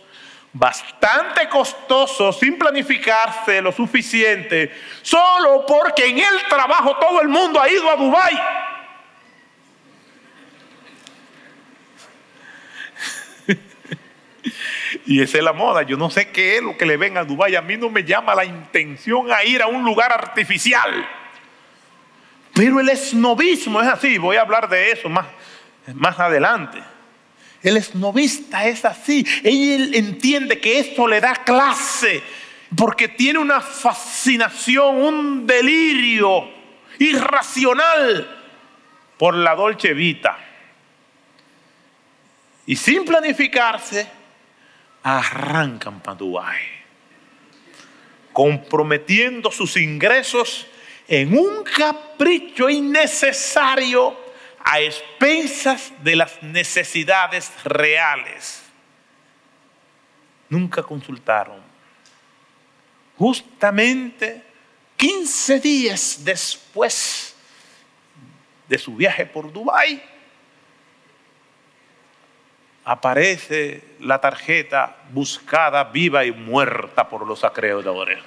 bastante 0.52 1.48
costosos 1.48 2.38
sin 2.38 2.56
planificarse 2.56 3.60
lo 3.60 3.72
suficiente, 3.72 4.72
solo 5.02 5.64
porque 5.66 6.06
en 6.06 6.18
el 6.18 6.46
trabajo 6.48 6.96
todo 6.96 7.20
el 7.20 7.28
mundo 7.28 7.60
ha 7.60 7.68
ido 7.68 7.90
a 7.90 7.96
Dubái. 7.96 8.38
y 15.06 15.20
esa 15.20 15.38
es 15.38 15.44
la 15.44 15.52
moda. 15.52 15.82
Yo 15.82 15.96
no 15.96 16.10
sé 16.10 16.30
qué 16.30 16.58
es 16.58 16.62
lo 16.62 16.76
que 16.76 16.86
le 16.86 16.96
ven 16.96 17.18
a 17.18 17.24
Dubái. 17.24 17.56
A 17.56 17.62
mí 17.62 17.76
no 17.76 17.90
me 17.90 18.04
llama 18.04 18.36
la 18.36 18.44
intención 18.44 19.32
a 19.32 19.42
ir 19.42 19.62
a 19.62 19.66
un 19.66 19.84
lugar 19.84 20.12
artificial. 20.12 21.08
Pero 22.54 22.78
el 22.78 22.88
esnovismo 22.88 23.82
es 23.82 23.88
así. 23.88 24.16
Voy 24.18 24.36
a 24.36 24.42
hablar 24.42 24.68
de 24.68 24.92
eso 24.92 25.08
más 25.08 25.26
más 25.94 26.18
adelante. 26.18 26.82
El 27.62 27.76
esnovista 27.76 28.66
es 28.66 28.84
así. 28.84 29.26
Él 29.42 29.94
entiende 29.94 30.60
que 30.60 30.78
esto 30.78 31.06
le 31.06 31.20
da 31.20 31.34
clase 31.34 32.22
porque 32.76 33.08
tiene 33.08 33.38
una 33.38 33.60
fascinación, 33.60 34.96
un 34.96 35.46
delirio 35.46 36.48
irracional 36.98 38.36
por 39.16 39.34
la 39.34 39.54
dolce 39.54 39.94
vita. 39.94 40.36
Y 42.66 42.76
sin 42.76 43.04
planificarse, 43.04 44.06
arrancan 45.02 46.00
para 46.00 46.18
comprometiendo 48.32 49.50
sus 49.50 49.76
ingresos 49.76 50.66
en 51.08 51.36
un 51.36 51.64
capricho 51.64 52.68
innecesario 52.68 54.27
a 54.70 54.80
expensas 54.80 55.90
de 56.04 56.14
las 56.14 56.42
necesidades 56.42 57.50
reales. 57.64 58.62
Nunca 60.50 60.82
consultaron. 60.82 61.62
Justamente 63.16 64.42
15 64.98 65.60
días 65.60 66.20
después 66.22 67.34
de 68.68 68.76
su 68.76 68.94
viaje 68.94 69.24
por 69.24 69.50
Dubái, 69.50 70.02
aparece 72.84 73.96
la 74.00 74.20
tarjeta 74.20 74.98
buscada, 75.10 75.84
viva 75.84 76.26
y 76.26 76.32
muerta 76.32 77.08
por 77.08 77.26
los 77.26 77.42
acreedores. 77.42 78.18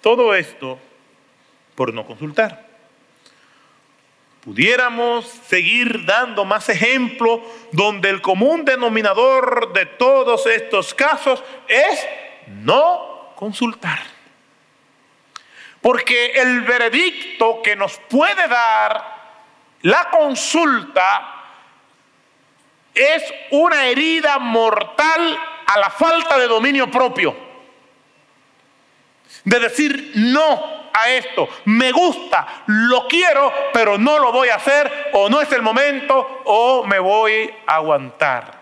Todo 0.00 0.34
esto 0.34 0.80
por 1.78 1.94
no 1.94 2.04
consultar. 2.04 2.66
Pudiéramos 4.40 5.24
seguir 5.46 6.04
dando 6.04 6.44
más 6.44 6.68
ejemplos 6.68 7.38
donde 7.70 8.10
el 8.10 8.20
común 8.20 8.64
denominador 8.64 9.72
de 9.72 9.86
todos 9.86 10.44
estos 10.46 10.92
casos 10.92 11.40
es 11.68 12.04
no 12.48 13.32
consultar. 13.36 14.00
Porque 15.80 16.32
el 16.32 16.62
veredicto 16.62 17.62
que 17.62 17.76
nos 17.76 17.96
puede 18.08 18.48
dar 18.48 19.04
la 19.82 20.10
consulta 20.10 21.44
es 22.92 23.22
una 23.52 23.86
herida 23.86 24.40
mortal 24.40 25.38
a 25.64 25.78
la 25.78 25.90
falta 25.90 26.36
de 26.38 26.48
dominio 26.48 26.90
propio. 26.90 27.36
De 29.44 29.60
decir 29.60 30.14
no 30.16 30.77
a 31.02 31.10
esto, 31.10 31.48
me 31.64 31.92
gusta, 31.92 32.64
lo 32.66 33.06
quiero, 33.06 33.52
pero 33.72 33.98
no 33.98 34.18
lo 34.18 34.32
voy 34.32 34.48
a 34.48 34.56
hacer, 34.56 35.10
o 35.12 35.28
no 35.28 35.40
es 35.40 35.50
el 35.52 35.62
momento, 35.62 36.42
o 36.44 36.84
me 36.84 36.98
voy 36.98 37.50
a 37.66 37.76
aguantar. 37.76 38.58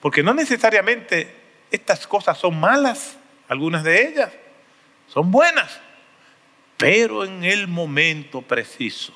Porque 0.00 0.22
no 0.22 0.34
necesariamente 0.34 1.34
estas 1.70 2.06
cosas 2.06 2.38
son 2.38 2.58
malas, 2.58 3.18
algunas 3.48 3.82
de 3.82 4.08
ellas 4.08 4.32
son 5.08 5.30
buenas, 5.30 5.80
pero 6.76 7.24
en 7.24 7.44
el 7.44 7.68
momento 7.68 8.42
preciso. 8.42 9.12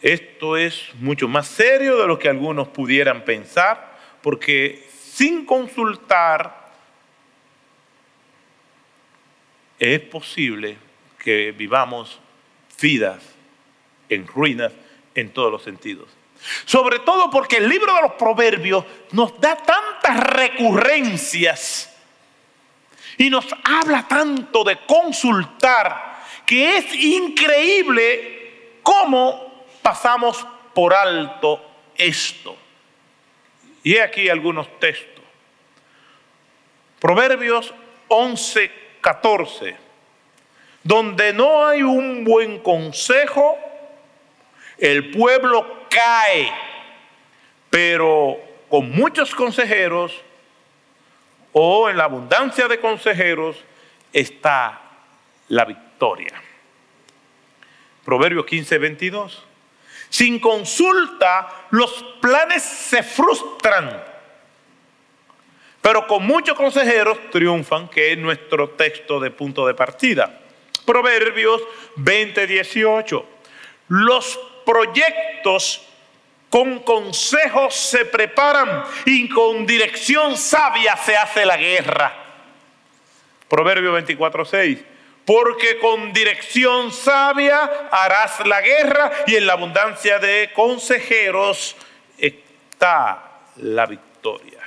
Esto 0.00 0.56
es 0.56 0.90
mucho 0.94 1.28
más 1.28 1.46
serio 1.46 1.96
de 1.98 2.06
lo 2.08 2.18
que 2.18 2.28
algunos 2.28 2.68
pudieran 2.68 3.24
pensar, 3.24 3.96
porque 4.20 4.88
sin 4.90 5.46
consultar 5.46 6.61
es 9.82 10.00
posible 10.00 10.78
que 11.18 11.50
vivamos 11.50 12.20
vidas 12.80 13.20
en 14.08 14.28
ruinas 14.28 14.72
en 15.12 15.32
todos 15.32 15.50
los 15.50 15.62
sentidos. 15.64 16.08
Sobre 16.64 17.00
todo 17.00 17.30
porque 17.30 17.56
el 17.56 17.68
libro 17.68 17.92
de 17.96 18.02
los 18.02 18.12
proverbios 18.12 18.84
nos 19.10 19.40
da 19.40 19.56
tantas 19.56 20.20
recurrencias 20.24 21.92
y 23.18 23.28
nos 23.28 23.44
habla 23.64 24.06
tanto 24.06 24.62
de 24.62 24.78
consultar 24.86 26.22
que 26.46 26.76
es 26.76 26.94
increíble 26.94 28.78
cómo 28.84 29.64
pasamos 29.82 30.46
por 30.72 30.94
alto 30.94 31.60
esto. 31.96 32.56
Y 33.82 33.94
he 33.94 34.02
aquí 34.02 34.28
algunos 34.28 34.78
textos. 34.78 35.24
Proverbios 37.00 37.74
11, 38.06 38.81
14, 39.02 39.76
donde 40.82 41.32
no 41.34 41.66
hay 41.66 41.82
un 41.82 42.24
buen 42.24 42.60
consejo, 42.60 43.58
el 44.78 45.10
pueblo 45.10 45.86
cae, 45.90 46.50
pero 47.68 48.40
con 48.68 48.90
muchos 48.90 49.34
consejeros 49.34 50.18
o 51.52 51.90
en 51.90 51.98
la 51.98 52.04
abundancia 52.04 52.66
de 52.68 52.80
consejeros 52.80 53.62
está 54.12 54.80
la 55.48 55.64
victoria. 55.64 56.32
Proverbios 58.04 58.46
15, 58.46 58.78
22. 58.78 59.44
Sin 60.08 60.38
consulta 60.38 61.66
los 61.70 62.02
planes 62.20 62.62
se 62.62 63.02
frustran 63.02 64.11
pero 65.82 66.06
con 66.06 66.24
muchos 66.24 66.56
consejeros 66.56 67.18
triunfan, 67.30 67.88
que 67.88 68.12
es 68.12 68.18
nuestro 68.18 68.70
texto 68.70 69.18
de 69.18 69.32
punto 69.32 69.66
de 69.66 69.74
partida. 69.74 70.40
Proverbios 70.86 71.60
20, 71.96 72.46
18. 72.46 73.26
Los 73.88 74.38
proyectos 74.64 75.82
con 76.48 76.78
consejos 76.80 77.74
se 77.74 78.04
preparan 78.04 78.84
y 79.06 79.28
con 79.28 79.66
dirección 79.66 80.36
sabia 80.36 80.96
se 80.96 81.16
hace 81.16 81.44
la 81.44 81.56
guerra. 81.56 82.14
Proverbio 83.48 83.92
24, 83.92 84.44
6. 84.44 84.78
Porque 85.24 85.78
con 85.78 86.12
dirección 86.12 86.92
sabia 86.92 87.88
harás 87.90 88.46
la 88.46 88.60
guerra 88.60 89.10
y 89.26 89.34
en 89.34 89.46
la 89.46 89.54
abundancia 89.54 90.18
de 90.20 90.50
consejeros 90.54 91.74
está 92.18 93.40
la 93.56 93.86
victoria. 93.86 94.61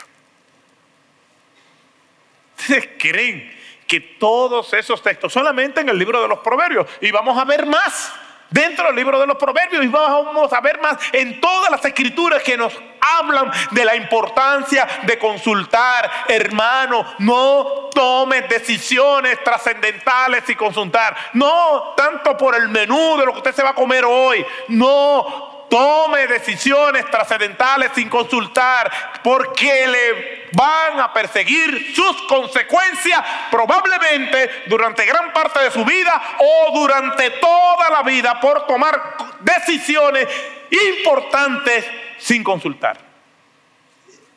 ¿Ustedes 2.66 2.90
creen 3.00 3.54
que 3.88 4.00
todos 4.00 4.74
esos 4.74 5.02
textos 5.02 5.32
solamente 5.32 5.82
en 5.82 5.90
el 5.90 5.98
libro 5.98 6.22
de 6.22 6.28
los 6.28 6.40
proverbios? 6.40 6.88
Y 7.02 7.12
vamos 7.12 7.38
a 7.38 7.46
ver 7.46 7.66
más 7.66 8.12
dentro 8.50 8.86
del 8.88 8.96
libro 8.96 9.20
de 9.20 9.28
los 9.28 9.38
proverbios 9.38 9.84
y 9.84 9.88
vamos 9.88 10.52
a 10.54 10.62
ver 10.62 10.80
más 10.80 10.98
en 11.12 11.42
todas 11.42 11.70
las 11.72 11.84
escrituras 11.84 12.42
que 12.44 12.56
nos 12.56 12.74
hablan 13.02 13.52
de 13.72 13.86
la 13.86 13.96
importancia 13.96 14.88
de 15.04 15.20
consultar. 15.20 16.10
Hermano, 16.28 17.06
no 17.20 17.90
tomes 17.94 18.48
decisiones 18.50 19.44
trascendentales 19.44 20.44
sin 20.46 20.56
consultar. 20.56 21.16
No 21.34 21.94
tanto 21.96 22.38
por 22.38 22.56
el 22.56 22.70
menú 22.70 23.18
de 23.18 23.26
lo 23.26 23.34
que 23.34 23.40
usted 23.40 23.56
se 23.56 23.64
va 23.64 23.72
a 23.72 23.76
comer 23.76 24.06
hoy. 24.06 24.46
No 24.70 25.55
tome 25.70 26.28
decisiones 26.28 27.10
trascendentales 27.10 27.92
sin 27.96 28.10
consultar, 28.10 28.92
porque 29.24 29.88
le 29.88 30.46
van 30.52 31.00
a 31.00 31.14
perseguir 31.14 31.94
sus 31.96 32.22
consecuencias 32.24 33.20
probablemente 33.52 34.64
durante 34.68 35.06
gran 35.06 35.34
parte 35.34 35.64
de 35.64 35.72
su 35.72 35.84
vida 35.84 36.22
o 36.40 36.80
durante 36.80 37.32
toda 37.32 37.90
la 37.90 38.04
vida 38.04 38.40
por 38.40 38.66
tomar 38.66 39.18
decisiones 39.42 40.28
importantes 40.72 41.86
sin 42.18 42.44
consultar. 42.44 42.98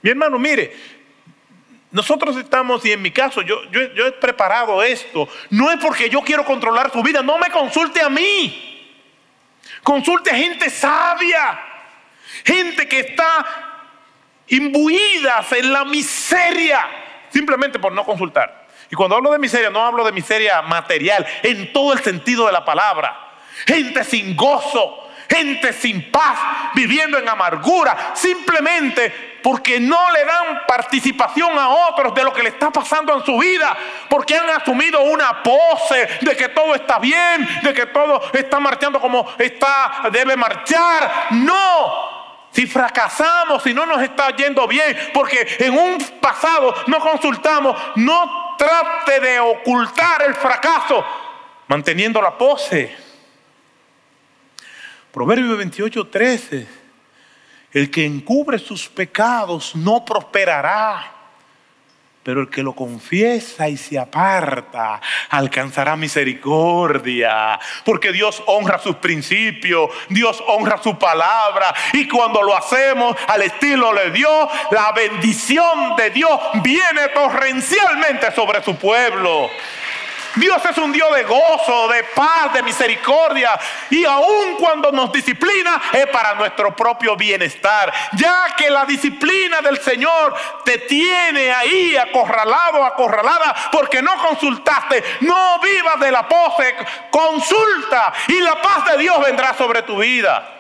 Mi 0.03 0.11
hermano, 0.11 0.39
mire, 0.39 0.77
nosotros 1.91 2.37
estamos, 2.37 2.85
y 2.85 2.93
en 2.93 3.01
mi 3.01 3.11
caso, 3.11 3.41
yo, 3.43 3.65
yo, 3.71 4.07
he 4.07 4.13
preparado 4.13 4.83
esto, 4.83 5.29
no 5.51 5.71
es 5.71 5.79
porque 5.79 6.11
yo 6.11 6.21
quiero 6.21 6.45
controlar 6.45 6.93
su 6.93 7.03
vida, 7.03 7.23
no 7.23 7.39
me 7.39 7.51
consulte 7.51 8.01
a 8.01 8.11
mí. 8.11 8.78
Consulte 9.83 10.35
gente 10.35 10.71
sabia, 10.71 11.61
gente 12.45 12.89
que 12.89 13.01
está 13.01 13.47
imbuida 14.49 15.45
en 15.51 15.73
la 15.73 15.85
miseria, 15.85 16.87
simplemente 17.31 17.79
por 17.79 17.93
no 17.93 18.05
consultar. 18.05 18.67
Y 18.91 18.97
cuando 18.97 19.17
hablo 19.17 19.31
de 19.33 19.39
miseria, 19.39 19.71
no 19.71 19.85
hablo 19.85 20.05
de 20.05 20.13
miseria 20.13 20.63
material, 20.63 21.27
en 21.43 21.73
todo 21.73 21.93
el 21.93 22.01
sentido 22.01 22.47
de 22.47 22.53
la 22.53 22.65
palabra. 22.65 23.17
Gente 23.67 24.05
sin 24.05 24.37
gozo, 24.37 25.08
gente 25.29 25.73
sin 25.73 26.11
paz, 26.11 26.39
viviendo 26.75 27.19
en 27.19 27.29
amargura, 27.29 28.13
simplemente 28.15 29.39
porque 29.43 29.79
no 29.79 30.11
le 30.11 30.25
dan 30.25 30.63
participación 30.67 31.59
a 31.59 31.69
otros 31.69 32.15
de 32.15 32.25
lo 32.25 32.33
que 32.33 32.43
le 32.43 32.49
está 32.51 32.71
pasando 32.71 33.15
en 33.17 33.25
su 33.25 33.39
vida, 33.39 33.77
porque 34.09 34.37
han 34.37 34.51
asumido 34.51 35.03
una 35.03 35.43
pose 35.43 36.09
de 36.21 36.37
que 36.37 36.49
todo 36.49 36.75
está 36.75 36.99
bien, 36.99 37.49
de 37.63 37.73
que 37.73 37.87
todo 37.87 38.31
está 38.33 38.59
marchando 38.59 39.01
como 39.01 39.35
está, 39.39 40.09
debe 40.11 40.37
marchar. 40.37 41.29
No, 41.31 42.49
si 42.51 42.67
fracasamos, 42.67 43.63
si 43.63 43.73
no 43.73 43.87
nos 43.87 44.03
está 44.03 44.35
yendo 44.35 44.67
bien, 44.67 45.11
porque 45.15 45.57
en 45.61 45.79
un 45.79 45.99
pasado 46.21 46.75
no 46.87 46.99
consultamos, 46.99 47.77
no 47.97 48.57
trate 48.59 49.21
de 49.21 49.39
ocultar 49.39 50.23
el 50.23 50.35
fracaso 50.35 51.05
manteniendo 51.69 52.21
la 52.21 52.37
pose. 52.37 53.08
Proverbio 55.19 55.57
28, 55.57 56.07
13. 56.07 56.67
El 57.73 57.91
que 57.91 58.05
encubre 58.05 58.57
sus 58.57 58.89
pecados 58.89 59.75
no 59.75 60.05
prosperará, 60.05 61.13
pero 62.23 62.43
el 62.43 62.49
que 62.49 62.63
lo 62.63 62.73
confiesa 62.73 63.69
y 63.69 63.77
se 63.77 63.99
aparta 63.99 65.01
alcanzará 65.31 65.97
misericordia, 65.97 67.59
porque 67.85 68.13
Dios 68.13 68.41
honra 68.47 68.79
sus 68.79 68.95
principios, 68.99 69.91
Dios 70.09 70.41
honra 70.47 70.81
su 70.81 70.97
palabra, 70.97 71.75
y 71.95 72.07
cuando 72.07 72.41
lo 72.41 72.57
hacemos 72.57 73.17
al 73.27 73.43
estilo 73.43 73.93
de 73.95 74.13
Dios, 74.13 74.49
la 74.71 74.93
bendición 74.93 75.97
de 75.97 76.11
Dios 76.11 76.31
viene 76.63 77.09
torrencialmente 77.13 78.31
sobre 78.37 78.63
su 78.63 78.77
pueblo. 78.77 79.51
Dios 80.37 80.65
es 80.65 80.79
un 80.79 80.93
Dios 80.93 81.15
de 81.15 81.25
gozo, 81.25 81.89
de 81.89 82.05
paz, 82.05 82.53
de 82.53 82.63
misericordia. 82.63 83.59
Y 83.91 84.05
aun 84.05 84.57
cuando 84.59 84.93
nos 84.93 85.13
disciplina 85.13 85.81
es 85.93 86.07
para 86.09 86.35
nuestro 86.35 86.75
propio 86.75 87.17
bienestar. 87.17 87.93
Ya 88.13 88.55
que 88.57 88.71
la 88.71 88.85
disciplina 88.85 89.61
del 89.61 89.81
Señor 89.81 90.35
te 90.65 90.79
tiene 90.79 91.53
ahí 91.53 91.97
acorralado, 91.97 92.85
acorralada, 92.85 93.55
porque 93.73 94.03
no 94.03 94.17
consultaste. 94.17 95.03
No 95.21 95.61
vivas 95.61 96.01
de 96.01 96.11
la 96.11 96.29
pose, 96.29 96.75
consulta 97.11 98.13
y 98.29 98.41
la 98.41 98.61
paz 98.61 98.85
de 98.87 98.99
Dios 98.99 99.21
vendrá 99.21 99.55
sobre 99.55 99.83
tu 99.83 99.99
vida. 99.99 100.55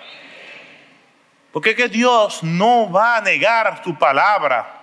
Porque 1.52 1.70
es 1.70 1.76
que 1.76 1.88
Dios 1.88 2.42
no 2.42 2.90
va 2.90 3.16
a 3.16 3.20
negar 3.20 3.82
su 3.82 3.96
palabra. 3.96 4.74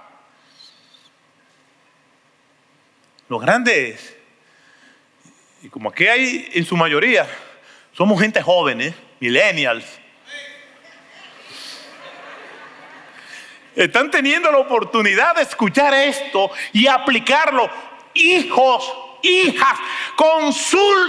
Lo 3.28 3.39
grande 3.39 3.89
es, 3.89 4.15
y 5.65 5.69
como 5.69 5.89
aquí 5.89 6.06
hay 6.08 6.47
en 6.54 6.63
su 6.63 6.78
mayoría, 6.78 7.28
somos 7.91 8.21
gente 8.21 8.39
jóvenes, 8.39 8.93
millennials, 9.19 9.84
están 13.75 14.12
teniendo 14.12 14.51
la 14.51 14.60
oportunidad 14.60 15.36
de 15.36 15.41
escuchar 15.41 15.91
esto 15.95 16.51
y 16.71 16.86
aplicarlo. 16.86 17.67
Hijos, 18.13 18.93
hijas, 19.23 19.80
consulten, 20.15 20.99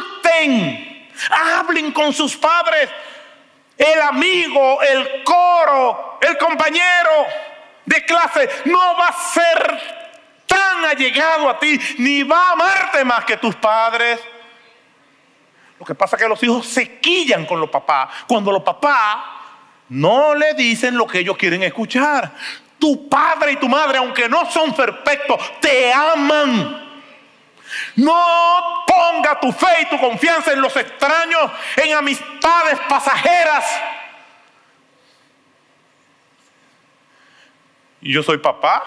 hablen 1.29 1.93
con 1.93 2.15
sus 2.15 2.35
padres 2.35 2.89
el 3.77 4.01
amigo, 4.01 4.81
el 4.81 5.23
coro, 5.23 6.19
el 6.23 6.39
compañero 6.39 7.27
de 7.85 8.03
clase 8.07 8.49
no 8.65 8.97
va 8.97 9.09
a 9.09 9.13
ser 9.13 9.81
tan 10.47 10.87
allegado 10.87 11.51
a 11.51 11.59
ti, 11.59 11.79
ni 11.99 12.23
va 12.23 12.49
a 12.49 12.53
amarte 12.53 13.05
más 13.05 13.23
que 13.27 13.37
tus 13.37 13.55
padres. 13.55 14.19
Lo 15.79 15.85
que 15.85 15.95
pasa 15.95 16.17
es 16.17 16.23
que 16.23 16.29
los 16.29 16.43
hijos 16.43 16.67
se 16.67 16.99
quillan 16.99 17.45
con 17.45 17.61
los 17.61 17.71
papás 17.71 18.09
cuando 18.27 18.51
los 18.51 18.63
papás 18.63 19.19
no 19.89 20.35
le 20.35 20.55
dicen 20.55 20.97
lo 20.97 21.07
que 21.07 21.21
ellos 21.21 21.37
quieren 21.37 21.63
escuchar. 21.63 22.33
Tu 22.79 23.09
padre 23.09 23.53
y 23.53 23.57
tu 23.57 23.69
madre, 23.69 23.99
aunque 23.99 24.29
no 24.29 24.51
son 24.51 24.75
perfectos, 24.75 25.61
te 25.61 25.93
aman. 25.93 26.85
No 27.97 28.85
ponga 28.87 29.39
tu 29.41 29.53
fe 29.53 29.83
y 29.83 29.87
tu 29.87 29.99
confianza 29.99 30.53
en 30.53 30.61
los 30.61 30.75
extraños, 30.77 31.51
en 31.77 31.95
amistades 31.95 32.79
pasajeras. 32.89 33.65
Y 38.01 38.13
yo 38.13 38.23
soy 38.23 38.39
papá. 38.39 38.85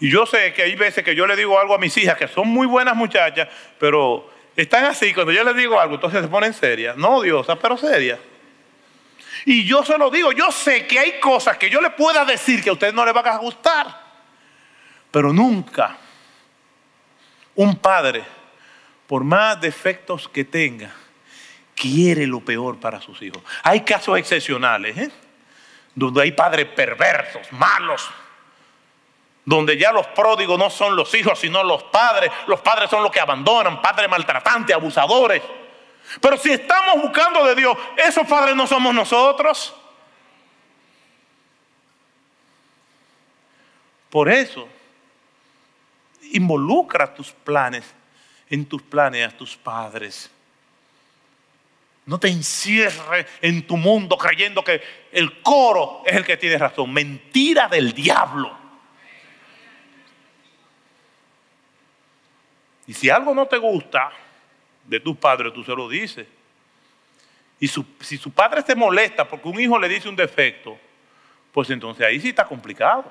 Y 0.00 0.10
yo 0.10 0.26
sé 0.26 0.52
que 0.52 0.62
hay 0.62 0.74
veces 0.74 1.04
que 1.04 1.14
yo 1.14 1.26
le 1.26 1.36
digo 1.36 1.58
algo 1.58 1.74
a 1.74 1.78
mis 1.78 1.96
hijas, 1.96 2.16
que 2.16 2.28
son 2.28 2.48
muy 2.48 2.66
buenas 2.66 2.96
muchachas, 2.96 3.48
pero 3.78 4.28
están 4.56 4.84
así, 4.84 5.12
cuando 5.12 5.32
yo 5.32 5.42
les 5.44 5.56
digo 5.56 5.80
algo, 5.80 5.94
entonces 5.96 6.22
se 6.22 6.28
ponen 6.28 6.52
serias. 6.52 6.96
No 6.96 7.16
odiosas, 7.16 7.58
pero 7.60 7.76
serias. 7.76 8.18
Y 9.44 9.64
yo 9.64 9.84
se 9.84 9.98
lo 9.98 10.10
digo, 10.10 10.32
yo 10.32 10.50
sé 10.50 10.86
que 10.86 10.98
hay 10.98 11.20
cosas 11.20 11.58
que 11.58 11.68
yo 11.68 11.80
le 11.80 11.90
pueda 11.90 12.24
decir 12.24 12.62
que 12.62 12.70
a 12.70 12.72
ustedes 12.72 12.94
no 12.94 13.04
les 13.04 13.12
van 13.12 13.26
a 13.26 13.36
gustar, 13.38 14.02
pero 15.10 15.32
nunca 15.32 15.98
un 17.56 17.76
padre, 17.76 18.24
por 19.06 19.22
más 19.22 19.60
defectos 19.60 20.28
que 20.28 20.44
tenga, 20.44 20.90
quiere 21.74 22.26
lo 22.26 22.40
peor 22.40 22.78
para 22.78 23.00
sus 23.00 23.20
hijos. 23.22 23.42
Hay 23.62 23.80
casos 23.80 24.18
excepcionales, 24.18 24.96
¿eh? 24.96 25.10
donde 25.94 26.22
hay 26.22 26.32
padres 26.32 26.66
perversos, 26.66 27.52
malos, 27.52 28.08
donde 29.44 29.76
ya 29.76 29.92
los 29.92 30.06
pródigos 30.08 30.58
no 30.58 30.70
son 30.70 30.96
los 30.96 31.12
hijos, 31.14 31.38
sino 31.38 31.62
los 31.62 31.82
padres. 31.84 32.30
Los 32.46 32.60
padres 32.60 32.88
son 32.88 33.02
los 33.02 33.12
que 33.12 33.20
abandonan, 33.20 33.82
padres 33.82 34.08
maltratantes, 34.08 34.74
abusadores. 34.74 35.42
Pero 36.20 36.36
si 36.36 36.52
estamos 36.52 37.02
buscando 37.02 37.44
de 37.44 37.54
Dios, 37.54 37.76
esos 37.96 38.26
padres 38.26 38.54
no 38.54 38.66
somos 38.66 38.94
nosotros. 38.94 39.74
Por 44.08 44.30
eso, 44.30 44.68
involucra 46.32 47.12
tus 47.12 47.32
planes, 47.32 47.84
en 48.48 48.64
tus 48.64 48.80
planes 48.80 49.26
a 49.26 49.36
tus 49.36 49.56
padres. 49.56 50.30
No 52.06 52.18
te 52.20 52.28
encierres 52.28 53.26
en 53.40 53.66
tu 53.66 53.76
mundo 53.76 54.16
creyendo 54.16 54.62
que 54.62 54.80
el 55.10 55.40
coro 55.42 56.02
es 56.06 56.14
el 56.14 56.24
que 56.24 56.36
tiene 56.36 56.58
razón. 56.58 56.92
Mentira 56.92 57.66
del 57.68 57.92
diablo. 57.92 58.63
Y 62.86 62.94
si 62.94 63.10
algo 63.10 63.34
no 63.34 63.46
te 63.46 63.58
gusta 63.58 64.10
de 64.84 65.00
tus 65.00 65.16
padres, 65.16 65.52
tú 65.52 65.64
se 65.64 65.74
lo 65.74 65.88
dices. 65.88 66.26
Y 67.58 67.68
si 67.68 68.16
su 68.18 68.30
padre 68.30 68.62
se 68.62 68.74
molesta 68.74 69.26
porque 69.26 69.48
un 69.48 69.58
hijo 69.60 69.78
le 69.78 69.88
dice 69.88 70.08
un 70.08 70.16
defecto, 70.16 70.78
pues 71.52 71.70
entonces 71.70 72.06
ahí 72.06 72.20
sí 72.20 72.30
está 72.30 72.44
complicado. 72.44 73.10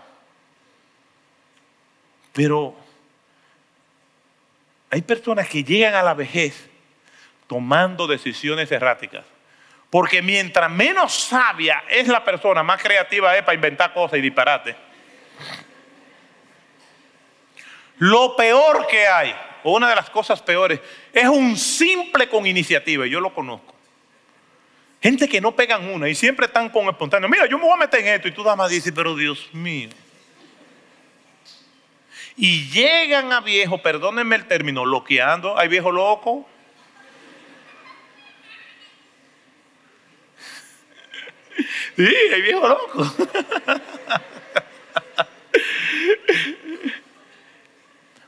Pero 2.33 2.75
hay 4.89 5.01
personas 5.01 5.47
que 5.47 5.63
llegan 5.63 5.95
a 5.95 6.03
la 6.03 6.13
vejez 6.13 6.69
tomando 7.47 8.05
decisiones 8.05 8.71
erráticas. 8.71 9.25
Porque 9.89 10.21
mientras 10.21 10.69
menos 10.71 11.13
sabia 11.13 11.83
es 11.87 12.07
la 12.07 12.23
persona, 12.23 12.63
más 12.63 12.81
creativa 12.81 13.35
es 13.37 13.43
para 13.43 13.55
inventar 13.55 13.93
cosas 13.93 14.19
y 14.19 14.21
disparate. 14.21 14.75
Lo 17.97 18.35
peor 18.35 18.87
que 18.87 19.07
hay, 19.07 19.35
o 19.63 19.75
una 19.75 19.89
de 19.89 19.95
las 19.95 20.09
cosas 20.09 20.41
peores, 20.41 20.79
es 21.11 21.27
un 21.27 21.57
simple 21.57 22.29
con 22.29 22.45
iniciativa. 22.45 23.05
Yo 23.05 23.19
lo 23.19 23.33
conozco. 23.33 23.73
Gente 25.01 25.27
que 25.27 25.41
no 25.41 25.55
pegan 25.55 25.89
una 25.89 26.07
y 26.07 26.15
siempre 26.15 26.45
están 26.45 26.69
con 26.69 26.87
espontáneo. 26.87 27.27
Mira, 27.27 27.45
yo 27.45 27.57
me 27.57 27.65
voy 27.65 27.73
a 27.73 27.77
meter 27.77 27.99
en 28.01 28.07
esto 28.07 28.27
y 28.27 28.31
tú 28.31 28.43
damas 28.43 28.69
dices, 28.69 28.93
pero 28.95 29.15
Dios 29.15 29.49
mío 29.53 29.89
y 32.35 32.69
llegan 32.69 33.31
a 33.31 33.41
viejo, 33.41 33.77
perdónenme 33.81 34.35
el 34.35 34.47
término, 34.47 34.85
loqueando, 34.85 35.57
hay 35.57 35.67
viejo 35.67 35.91
loco. 35.91 36.47
Sí, 41.95 42.15
hay 42.33 42.41
viejo 42.41 42.67
loco. 42.67 43.05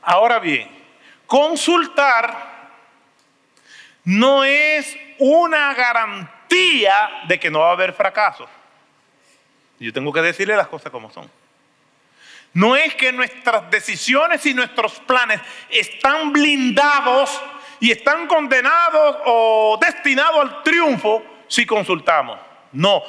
Ahora 0.02 0.38
bien, 0.38 0.70
consultar 1.26 2.56
no 4.04 4.44
es 4.44 4.96
una 5.18 5.74
garantía 5.74 7.22
de 7.26 7.40
que 7.40 7.50
no 7.50 7.60
va 7.60 7.70
a 7.70 7.72
haber 7.72 7.92
fracaso. 7.92 8.48
Yo 9.78 9.92
tengo 9.92 10.12
que 10.12 10.22
decirle 10.22 10.56
las 10.56 10.68
cosas 10.68 10.90
como 10.90 11.10
son. 11.10 11.30
No 12.54 12.74
es 12.74 12.94
que 12.94 13.12
nuestras 13.12 13.70
decisiones 13.70 14.46
y 14.46 14.54
nuestros 14.54 15.00
planes 15.00 15.40
están 15.68 16.32
blindados 16.32 17.38
y 17.80 17.90
están 17.90 18.26
condenados 18.26 19.16
o 19.26 19.78
destinados 19.80 20.40
al 20.40 20.62
triunfo 20.62 21.22
si 21.48 21.66
consultamos. 21.66 22.38
No, 22.72 23.02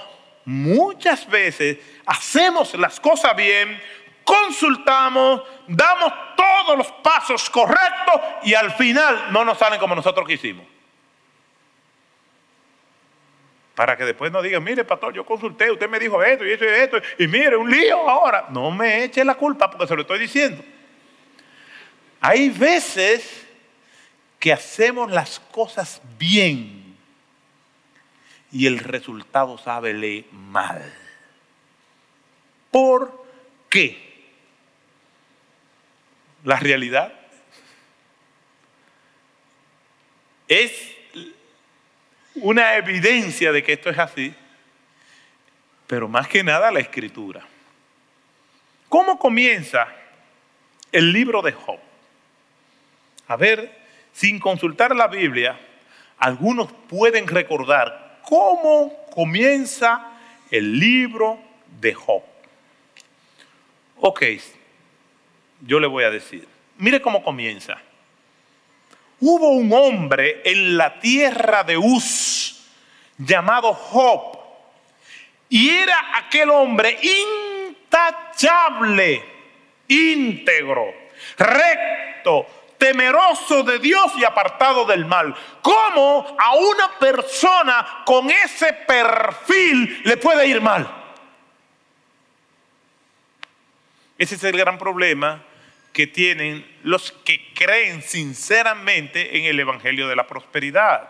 muchas 0.43 1.30
veces 1.30 1.77
hacemos 2.06 2.73
las 2.73 2.99
cosas 2.99 3.36
bien, 3.36 3.82
consultamos, 4.27 5.41
damos 5.67 6.13
todos 6.35 6.77
los 6.77 6.91
pasos 7.01 7.49
correctos 7.49 8.21
y 8.43 8.53
al 8.53 8.73
final 8.73 9.31
no 9.31 9.45
nos 9.45 9.57
salen 9.57 9.79
como 9.79 9.95
nosotros 9.95 10.27
quisimos. 10.27 10.65
Para 13.73 13.95
que 13.95 14.03
después 14.03 14.29
no 14.31 14.41
digan, 14.41 14.63
mire, 14.63 14.83
pastor, 14.83 15.13
yo 15.13 15.25
consulté, 15.25 15.71
usted 15.71 15.87
me 15.87 15.97
dijo 15.97 16.21
esto 16.21 16.45
y 16.45 16.51
esto 16.51 16.65
y 16.65 16.67
esto, 16.67 16.97
y 17.19 17.27
mire, 17.27 17.55
un 17.55 17.71
lío 17.71 18.09
ahora. 18.09 18.47
No 18.49 18.69
me 18.69 19.05
eche 19.05 19.23
la 19.23 19.35
culpa 19.35 19.71
porque 19.71 19.87
se 19.87 19.95
lo 19.95 20.01
estoy 20.01 20.19
diciendo. 20.19 20.61
Hay 22.19 22.49
veces 22.49 23.47
que 24.39 24.51
hacemos 24.51 25.09
las 25.09 25.39
cosas 25.39 26.01
bien 26.17 26.97
y 28.51 28.65
el 28.65 28.79
resultado 28.79 29.57
sabe 29.57 30.25
mal. 30.31 30.93
¿Por 32.71 33.25
qué? 33.69 34.07
La 36.47 36.55
realidad 36.55 37.12
es 40.47 40.95
una 42.36 42.75
evidencia 42.75 43.51
de 43.51 43.62
que 43.62 43.73
esto 43.73 43.89
es 43.89 43.99
así, 43.99 44.33
pero 45.88 46.07
más 46.07 46.29
que 46.29 46.45
nada 46.45 46.71
la 46.71 46.79
escritura. 46.79 47.45
¿Cómo 48.88 49.19
comienza 49.19 49.89
el 50.93 51.12
libro 51.12 51.41
de 51.41 51.51
Job? 51.51 51.79
A 53.27 53.36
ver, 53.36 53.77
sin 54.13 54.39
consultar 54.39 54.95
la 54.95 55.07
Biblia, 55.07 55.60
algunos 56.17 56.71
pueden 56.71 57.27
recordar 57.27 58.21
cómo 58.23 59.05
comienza 59.13 60.17
el 60.49 60.79
libro 60.79 61.39
de 61.81 61.93
Job. 61.93 62.23
Ok, 63.97 64.23
yo 65.62 65.80
le 65.80 65.88
voy 65.88 66.04
a 66.04 66.10
decir, 66.10 66.48
mire 66.78 67.02
cómo 67.02 67.24
comienza. 67.24 67.78
Hubo 69.20 69.50
un 69.50 69.72
hombre 69.74 70.41
en 70.46 70.78
la 70.78 71.00
tierra 71.00 71.63
de 71.63 71.78
Uz 71.78 72.63
llamado 73.17 73.74
Job. 73.74 74.38
Y 75.50 75.70
era 75.70 76.17
aquel 76.17 76.50
hombre 76.50 77.00
intachable, 77.89 79.24
íntegro, 79.88 80.93
recto, 81.38 82.46
temeroso 82.78 83.63
de 83.63 83.80
Dios 83.80 84.12
y 84.17 84.26
apartado 84.26 84.86
del 84.86 85.06
mal. 85.06 85.34
¿Cómo 85.62 86.36
a 86.38 86.56
una 86.56 87.00
persona 87.00 88.04
con 88.06 88.30
ese 88.30 88.74
perfil 88.74 90.02
le 90.04 90.17
puede 90.17 90.48
ir 90.48 90.62
mal? 90.62 90.96
Ese 94.17 94.36
es 94.36 94.43
el 94.43 94.58
gran 94.58 94.77
problema 94.77 95.43
que 95.93 96.08
tienen 96.08 96.65
los 96.84 97.12
que 97.12 97.53
creen 97.53 98.01
sinceramente 98.01 99.38
en 99.38 99.45
el 99.45 99.60
Evangelio 99.60 100.08
de 100.08 100.15
la 100.15 100.27
Prosperidad. 100.27 101.10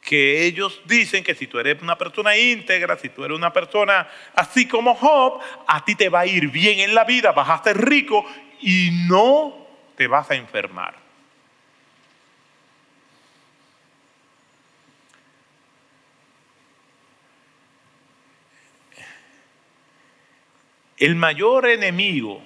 Que 0.00 0.44
ellos 0.44 0.80
dicen 0.86 1.24
que 1.24 1.34
si 1.34 1.46
tú 1.46 1.58
eres 1.58 1.82
una 1.82 1.96
persona 1.96 2.36
íntegra, 2.36 2.96
si 2.96 3.08
tú 3.08 3.24
eres 3.24 3.36
una 3.36 3.52
persona 3.52 4.08
así 4.34 4.66
como 4.68 4.94
Job, 4.94 5.40
a 5.66 5.84
ti 5.84 5.94
te 5.94 6.08
va 6.08 6.20
a 6.20 6.26
ir 6.26 6.48
bien 6.48 6.80
en 6.80 6.94
la 6.94 7.04
vida, 7.04 7.32
vas 7.32 7.48
a 7.48 7.62
ser 7.62 7.76
rico 7.76 8.24
y 8.60 8.90
no 9.08 9.66
te 9.96 10.06
vas 10.06 10.30
a 10.30 10.34
enfermar. 10.34 11.05
El 20.96 21.14
mayor 21.14 21.66
enemigo 21.68 22.42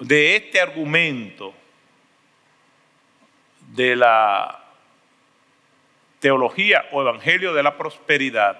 de 0.00 0.36
este 0.36 0.60
argumento 0.60 1.54
de 3.72 3.96
la 3.96 4.64
teología 6.18 6.86
o 6.92 7.02
evangelio 7.02 7.52
de 7.54 7.62
la 7.62 7.76
prosperidad 7.76 8.58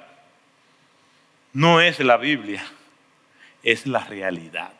no 1.52 1.80
es 1.80 1.98
la 2.00 2.16
Biblia, 2.16 2.64
es 3.62 3.86
la 3.86 4.04
realidad. 4.04 4.72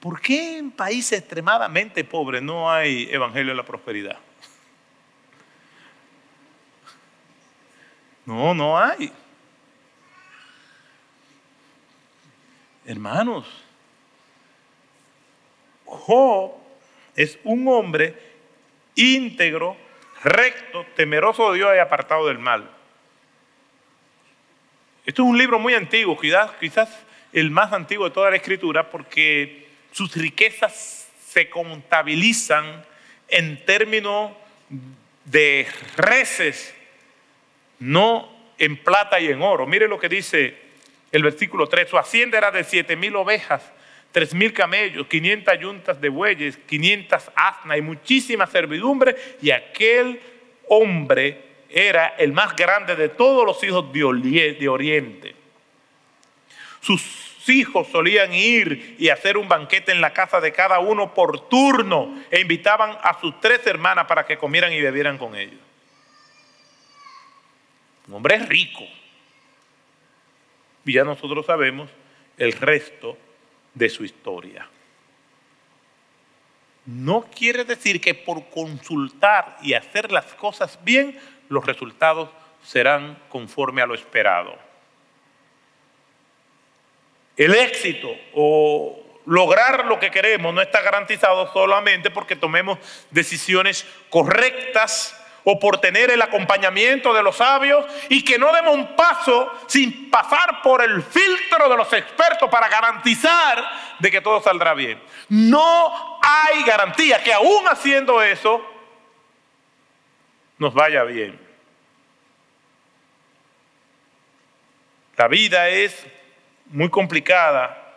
¿Por 0.00 0.20
qué 0.20 0.58
en 0.58 0.70
países 0.70 1.18
extremadamente 1.18 2.04
pobres 2.04 2.42
no 2.42 2.70
hay 2.70 3.08
evangelio 3.10 3.52
de 3.52 3.56
la 3.56 3.64
prosperidad? 3.64 4.18
No, 8.26 8.52
no 8.52 8.76
hay. 8.76 9.12
Hermanos, 12.84 13.46
Job 15.84 16.52
es 17.14 17.38
un 17.44 17.66
hombre 17.68 18.14
íntegro, 18.96 19.76
recto, 20.22 20.84
temeroso 20.94 21.50
de 21.50 21.58
Dios 21.58 21.72
y 21.74 21.78
apartado 21.78 22.26
del 22.26 22.38
mal. 22.38 22.70
Esto 25.04 25.22
es 25.22 25.28
un 25.28 25.38
libro 25.38 25.58
muy 25.58 25.74
antiguo, 25.74 26.18
quizás, 26.18 26.50
quizás 26.58 26.88
el 27.32 27.50
más 27.50 27.72
antiguo 27.72 28.08
de 28.08 28.14
toda 28.14 28.30
la 28.30 28.36
escritura, 28.36 28.90
porque 28.90 29.68
sus 29.92 30.14
riquezas 30.16 31.08
se 31.26 31.48
contabilizan 31.48 32.84
en 33.28 33.64
términos 33.64 34.32
de 35.24 35.66
reces 35.96 36.75
no 37.78 38.28
en 38.58 38.76
plata 38.76 39.20
y 39.20 39.28
en 39.28 39.42
oro. 39.42 39.66
Mire 39.66 39.88
lo 39.88 39.98
que 39.98 40.08
dice 40.08 40.56
el 41.12 41.22
versículo 41.22 41.66
3. 41.66 41.88
Su 41.88 41.98
hacienda 41.98 42.38
era 42.38 42.50
de 42.50 42.64
siete 42.64 42.96
mil 42.96 43.16
ovejas, 43.16 43.62
tres 44.12 44.34
mil 44.34 44.52
camellos, 44.52 45.06
500 45.06 45.58
yuntas 45.58 46.00
de 46.00 46.08
bueyes, 46.08 46.58
500 46.66 47.30
asnas 47.34 47.78
y 47.78 47.82
muchísima 47.82 48.46
servidumbre. 48.46 49.16
Y 49.42 49.50
aquel 49.50 50.20
hombre 50.68 51.42
era 51.68 52.14
el 52.18 52.32
más 52.32 52.54
grande 52.56 52.96
de 52.96 53.08
todos 53.08 53.44
los 53.44 53.62
hijos 53.64 53.92
de 53.92 54.68
Oriente. 54.68 55.34
Sus 56.80 57.48
hijos 57.48 57.88
solían 57.88 58.32
ir 58.32 58.96
y 58.98 59.08
hacer 59.08 59.36
un 59.36 59.48
banquete 59.48 59.92
en 59.92 60.00
la 60.00 60.12
casa 60.12 60.40
de 60.40 60.52
cada 60.52 60.78
uno 60.78 61.14
por 61.14 61.48
turno 61.48 62.22
e 62.30 62.40
invitaban 62.40 62.96
a 63.02 63.20
sus 63.20 63.40
tres 63.40 63.66
hermanas 63.66 64.06
para 64.06 64.24
que 64.24 64.36
comieran 64.36 64.72
y 64.72 64.80
bebieran 64.80 65.18
con 65.18 65.36
ellos. 65.36 65.65
Un 68.08 68.14
hombre 68.14 68.38
rico. 68.38 68.84
Y 70.84 70.92
ya 70.92 71.04
nosotros 71.04 71.44
sabemos 71.46 71.90
el 72.36 72.52
resto 72.52 73.18
de 73.74 73.88
su 73.88 74.04
historia. 74.04 74.68
No 76.86 77.22
quiere 77.22 77.64
decir 77.64 78.00
que 78.00 78.14
por 78.14 78.48
consultar 78.48 79.56
y 79.60 79.74
hacer 79.74 80.12
las 80.12 80.26
cosas 80.34 80.78
bien, 80.84 81.18
los 81.48 81.66
resultados 81.66 82.30
serán 82.62 83.18
conforme 83.28 83.82
a 83.82 83.86
lo 83.86 83.94
esperado. 83.94 84.56
El 87.36 87.54
éxito 87.54 88.08
o 88.34 89.20
lograr 89.26 89.84
lo 89.86 89.98
que 89.98 90.10
queremos 90.10 90.54
no 90.54 90.62
está 90.62 90.80
garantizado 90.80 91.52
solamente 91.52 92.10
porque 92.10 92.36
tomemos 92.36 92.78
decisiones 93.10 93.86
correctas 94.08 95.20
o 95.48 95.60
por 95.60 95.78
tener 95.80 96.10
el 96.10 96.20
acompañamiento 96.20 97.14
de 97.14 97.22
los 97.22 97.36
sabios 97.36 97.86
y 98.08 98.24
que 98.24 98.36
no 98.36 98.52
demos 98.52 98.74
un 98.74 98.96
paso 98.96 99.52
sin 99.68 100.10
pasar 100.10 100.60
por 100.60 100.82
el 100.82 101.00
filtro 101.04 101.68
de 101.68 101.76
los 101.76 101.92
expertos 101.92 102.50
para 102.50 102.68
garantizar 102.68 103.64
de 104.00 104.10
que 104.10 104.20
todo 104.20 104.42
saldrá 104.42 104.74
bien. 104.74 105.00
No 105.28 106.18
hay 106.20 106.64
garantía 106.64 107.22
que 107.22 107.32
aún 107.32 107.64
haciendo 107.68 108.20
eso 108.20 108.60
nos 110.58 110.74
vaya 110.74 111.04
bien. 111.04 111.38
La 115.16 115.28
vida 115.28 115.68
es 115.68 116.08
muy 116.66 116.90
complicada 116.90 117.94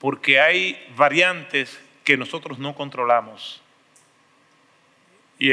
porque 0.00 0.40
hay 0.40 0.92
variantes 0.96 1.80
que 2.02 2.16
nosotros 2.16 2.58
no 2.58 2.74
controlamos 2.74 3.62
y, 5.38 5.52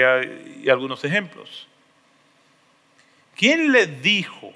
algunos 0.69 1.04
ejemplos. 1.04 1.67
¿Quién 3.36 3.72
le 3.72 3.88
dijo 3.88 4.54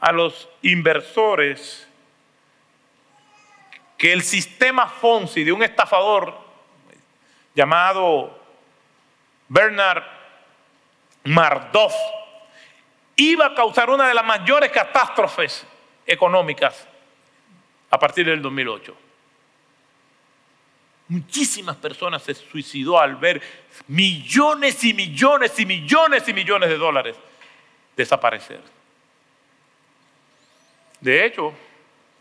a 0.00 0.12
los 0.12 0.48
inversores 0.62 1.86
que 3.96 4.12
el 4.12 4.22
sistema 4.22 4.86
Fonsi 4.86 5.44
de 5.44 5.52
un 5.52 5.62
estafador 5.62 6.38
llamado 7.54 8.38
Bernard 9.48 10.02
Mardoff 11.24 11.94
iba 13.16 13.46
a 13.46 13.54
causar 13.54 13.90
una 13.90 14.08
de 14.08 14.14
las 14.14 14.24
mayores 14.24 14.70
catástrofes 14.70 15.66
económicas 16.06 16.88
a 17.90 17.98
partir 17.98 18.26
del 18.26 18.40
2008? 18.40 19.09
Muchísimas 21.10 21.74
personas 21.74 22.22
se 22.22 22.34
suicidó 22.34 23.00
al 23.00 23.16
ver 23.16 23.42
millones 23.88 24.84
y 24.84 24.94
millones 24.94 25.58
y 25.58 25.66
millones 25.66 26.28
y 26.28 26.32
millones 26.32 26.68
de 26.68 26.78
dólares 26.78 27.16
desaparecer. 27.96 28.60
De 31.00 31.26
hecho, 31.26 31.52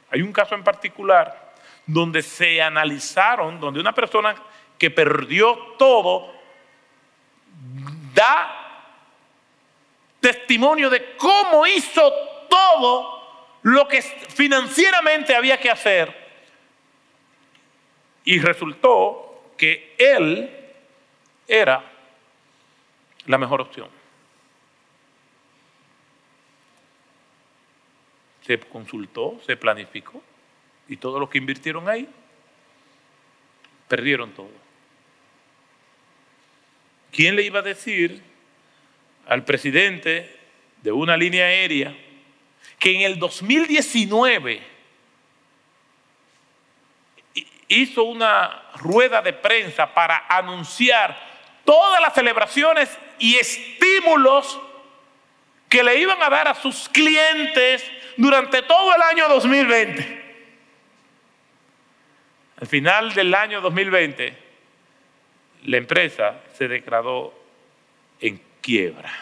hay 0.10 0.24
un 0.24 0.34
caso 0.34 0.56
en 0.56 0.64
particular 0.64 1.54
donde 1.86 2.24
se 2.24 2.60
analizaron, 2.64 3.60
donde 3.60 3.80
una 3.80 3.94
persona 3.94 4.34
que 4.76 4.90
perdió 4.90 5.76
todo 5.78 6.34
da 8.16 8.96
testimonio 10.20 10.90
de 10.90 11.16
cómo 11.16 11.68
hizo 11.68 12.12
todo 12.50 13.60
lo 13.62 13.88
que 13.88 14.02
financieramente 14.02 15.36
había 15.36 15.60
que 15.60 15.70
hacer 15.70 16.29
y 18.30 18.38
resultó 18.38 19.54
que 19.58 19.96
él 19.98 20.56
era 21.48 21.84
la 23.26 23.40
mejor 23.40 23.60
opción. 23.60 23.90
Se 28.46 28.60
consultó, 28.60 29.42
se 29.48 29.58
planificó 29.58 30.22
y 30.88 30.98
todos 30.98 31.20
los 31.20 31.28
que 31.28 31.40
invirtieron 31.40 31.90
ahí 31.90 32.08
perdieron 33.88 34.32
todo. 34.34 34.52
¿Quién 37.12 37.36
le 37.36 37.42
iba 37.42 37.62
a 37.62 37.64
decir 37.64 38.22
al 39.26 39.44
presidente 39.44 40.38
de 40.84 40.92
una 40.92 41.18
línea 41.18 41.46
aérea 41.46 41.98
que 42.78 42.96
en 42.96 43.02
el 43.02 43.18
2019 43.18 44.62
hizo 47.70 48.04
una 48.04 48.64
rueda 48.76 49.22
de 49.22 49.32
prensa 49.32 49.94
para 49.94 50.26
anunciar 50.28 51.16
todas 51.64 52.02
las 52.02 52.14
celebraciones 52.14 52.90
y 53.20 53.36
estímulos 53.36 54.60
que 55.70 55.84
le 55.84 55.98
iban 56.00 56.22
a 56.22 56.30
dar 56.30 56.48
a 56.48 56.56
sus 56.56 56.90
clientes 56.90 57.90
durante 58.18 58.64
todo 58.64 58.94
el 58.96 59.02
año 59.04 59.30
2020. 59.30 60.20
Al 62.60 62.68
final 62.68 63.14
del 63.14 63.34
año 63.34 63.62
2020, 63.62 64.38
la 65.66 65.78
empresa 65.78 66.42
se 66.54 66.68
declaró 66.68 67.34
en 68.20 68.42
quiebra. 68.62 69.14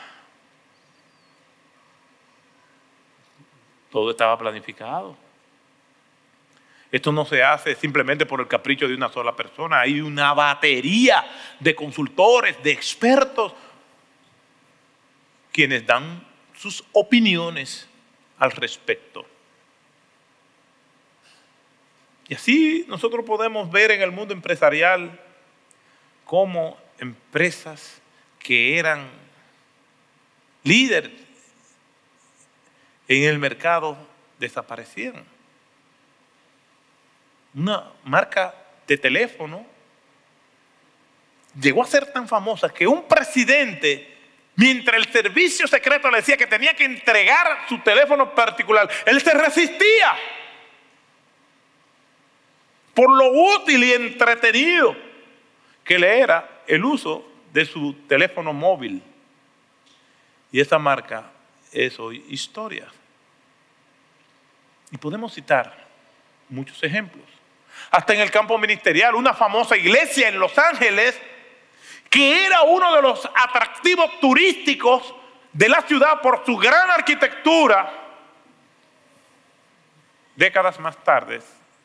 Todo 3.91 4.11
estaba 4.11 4.37
planificado. 4.37 5.26
Esto 6.91 7.11
no 7.11 7.25
se 7.25 7.43
hace 7.43 7.75
simplemente 7.75 8.25
por 8.25 8.39
el 8.39 8.47
capricho 8.47 8.87
de 8.87 8.95
una 8.95 9.09
sola 9.09 9.35
persona. 9.35 9.81
Hay 9.81 9.99
una 9.99 10.33
batería 10.33 11.25
de 11.59 11.75
consultores, 11.75 12.61
de 12.63 12.71
expertos, 12.71 13.53
quienes 15.51 15.85
dan 15.85 16.25
sus 16.55 16.83
opiniones 16.93 17.87
al 18.39 18.51
respecto. 18.51 19.25
Y 22.29 22.35
así 22.35 22.85
nosotros 22.87 23.25
podemos 23.25 23.69
ver 23.71 23.91
en 23.91 24.01
el 24.01 24.11
mundo 24.11 24.33
empresarial 24.33 25.19
cómo 26.25 26.77
empresas 26.99 28.01
que 28.39 28.77
eran 28.77 29.09
líderes 30.63 31.11
en 33.07 33.23
el 33.23 33.39
mercado 33.39 33.97
desaparecieron. 34.39 35.36
Una 37.57 37.91
marca 38.05 38.55
de 38.87 38.97
teléfono 38.97 39.65
llegó 41.59 41.83
a 41.83 41.87
ser 41.87 42.13
tan 42.13 42.27
famosa 42.27 42.73
que 42.73 42.87
un 42.87 43.05
presidente 43.05 44.17
Mientras 44.57 44.97
el 44.97 45.13
servicio 45.13 45.67
secreto 45.67 46.09
le 46.09 46.17
decía 46.17 46.35
que 46.35 46.47
tenía 46.47 46.73
que 46.73 46.83
entregar 46.83 47.65
su 47.69 47.77
teléfono 47.77 48.33
particular, 48.33 48.89
él 49.05 49.21
se 49.21 49.31
resistía. 49.31 50.15
Por 52.95 53.15
lo 53.15 53.31
útil 53.55 53.83
y 53.83 53.93
entretenido 53.93 54.97
que 55.83 55.99
le 55.99 56.19
era 56.19 56.63
el 56.65 56.83
uso 56.83 57.31
de 57.53 57.65
su 57.65 57.93
teléfono 58.07 58.51
móvil. 58.51 59.03
Y 60.51 60.59
esa 60.59 60.79
marca 60.79 61.29
es 61.71 61.99
hoy 61.99 62.25
historia. 62.27 62.87
Y 64.89 64.97
podemos 64.97 65.35
citar 65.35 65.85
muchos 66.49 66.81
ejemplos. 66.81 67.36
Hasta 67.91 68.13
en 68.13 68.21
el 68.21 68.31
campo 68.31 68.57
ministerial, 68.57 69.15
una 69.15 69.33
famosa 69.33 69.77
iglesia 69.77 70.27
en 70.27 70.39
Los 70.39 70.57
Ángeles 70.57 71.19
que 72.09 72.45
era 72.45 72.63
uno 72.63 72.95
de 72.95 73.01
los 73.01 73.29
atractivos 73.35 74.19
turísticos 74.19 75.13
de 75.51 75.69
la 75.69 75.81
ciudad 75.81 76.21
por 76.21 76.45
su 76.45 76.55
gran 76.57 76.89
arquitectura, 76.91 77.91
décadas 80.35 80.79
más 80.79 81.03
tarde 81.03 81.41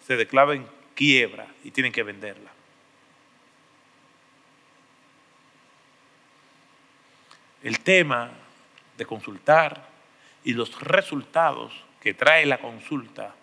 se 0.07 0.17
declara 0.17 0.55
en 0.55 0.67
quiebra 0.95 1.47
y 1.65 1.71
tienen 1.71 1.93
que 1.93 2.03
venderla. 2.03 2.51
El 7.63 7.81
tema 7.81 8.31
de 8.97 9.07
consultar 9.07 9.89
y 10.45 10.53
los 10.53 10.81
resultados 10.81 11.73
que 12.01 12.15
trae 12.15 12.45
la 12.45 12.59
consulta 12.59 13.35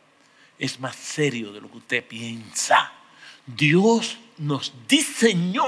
es 0.60 0.80
más 0.80 0.96
serio 0.96 1.54
de 1.54 1.62
lo 1.62 1.72
que 1.72 1.78
usted 1.78 2.06
piensa. 2.06 2.92
Dios 3.46 4.20
nos 4.38 4.74
diseñó 4.88 5.66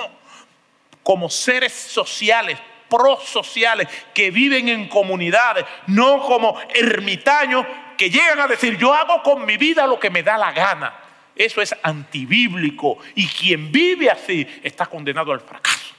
como 1.02 1.30
seres 1.30 1.72
sociales, 1.72 2.60
prosociales, 2.90 3.88
que 4.14 4.30
viven 4.30 4.68
en 4.68 4.90
comunidades, 4.90 5.66
no 5.88 6.22
como 6.22 6.60
ermitaños 6.76 7.66
que 7.98 8.10
llegan 8.10 8.42
a 8.42 8.48
decir, 8.48 8.78
yo 8.78 8.94
hago 8.94 9.24
con 9.24 9.46
mi 9.46 9.58
vida 9.58 9.88
lo 9.88 10.00
que 10.00 10.10
me 10.10 10.24
da 10.24 10.38
la 10.38 10.52
gana. 10.52 10.94
Eso 11.36 11.62
es 11.62 11.74
antibíblico 11.82 12.98
y 13.16 13.26
quien 13.28 13.72
vive 13.72 14.10
así 14.10 14.46
está 14.62 14.86
condenado 14.86 15.32
al 15.32 15.40
fracaso. 15.40 15.96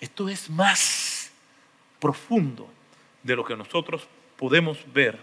Esto 0.00 0.28
es 0.30 0.48
más 0.48 1.30
profundo 1.98 2.70
de 3.22 3.36
lo 3.36 3.44
que 3.44 3.54
nosotros 3.54 4.08
podemos 4.40 4.78
ver 4.90 5.18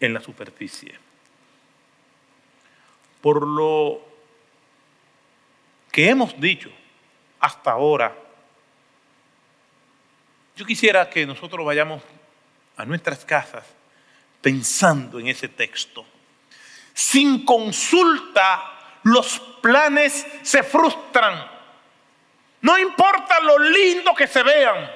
en 0.00 0.12
la 0.12 0.20
superficie. 0.20 0.98
Por 3.20 3.46
lo 3.46 4.00
que 5.92 6.10
hemos 6.10 6.40
dicho 6.40 6.72
hasta 7.38 7.70
ahora, 7.70 8.12
yo 10.56 10.66
quisiera 10.66 11.08
que 11.08 11.24
nosotros 11.24 11.64
vayamos 11.64 12.02
a 12.76 12.84
nuestras 12.84 13.24
casas 13.24 13.64
pensando 14.42 15.20
en 15.20 15.28
ese 15.28 15.46
texto. 15.46 16.04
Sin 16.92 17.44
consulta, 17.44 18.98
los 19.04 19.38
planes 19.62 20.26
se 20.42 20.64
frustran. 20.64 21.48
No 22.60 22.76
importa 22.76 23.38
lo 23.38 23.56
lindo 23.56 24.16
que 24.16 24.26
se 24.26 24.42
vean, 24.42 24.90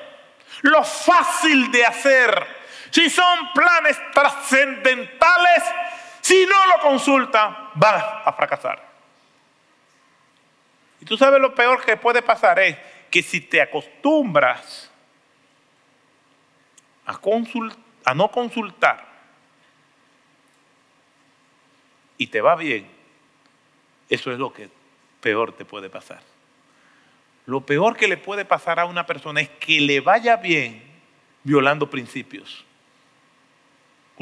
lo 0.62 0.82
fácil 0.82 1.70
de 1.70 1.86
hacer. 1.86 2.61
Si 2.92 3.08
son 3.08 3.52
planes 3.54 3.98
trascendentales, 4.12 5.64
si 6.20 6.44
no 6.46 6.66
lo 6.66 6.82
consulta, 6.82 7.70
van 7.74 8.02
a 8.24 8.32
fracasar. 8.34 8.86
Y 11.00 11.04
tú 11.06 11.16
sabes 11.16 11.40
lo 11.40 11.54
peor 11.54 11.82
que 11.84 11.96
puede 11.96 12.22
pasar 12.22 12.60
es 12.60 12.76
que 13.10 13.22
si 13.22 13.40
te 13.40 13.62
acostumbras 13.62 14.90
a, 17.06 17.18
a 18.04 18.14
no 18.14 18.30
consultar 18.30 19.04
y 22.18 22.26
te 22.26 22.40
va 22.40 22.54
bien, 22.54 22.88
eso 24.10 24.30
es 24.30 24.38
lo 24.38 24.52
que 24.52 24.68
peor 25.20 25.56
te 25.56 25.64
puede 25.64 25.88
pasar. 25.88 26.20
Lo 27.46 27.62
peor 27.62 27.96
que 27.96 28.06
le 28.06 28.18
puede 28.18 28.44
pasar 28.44 28.78
a 28.78 28.84
una 28.84 29.06
persona 29.06 29.40
es 29.40 29.48
que 29.48 29.80
le 29.80 30.00
vaya 30.00 30.36
bien 30.36 30.82
violando 31.42 31.88
principios. 31.88 32.64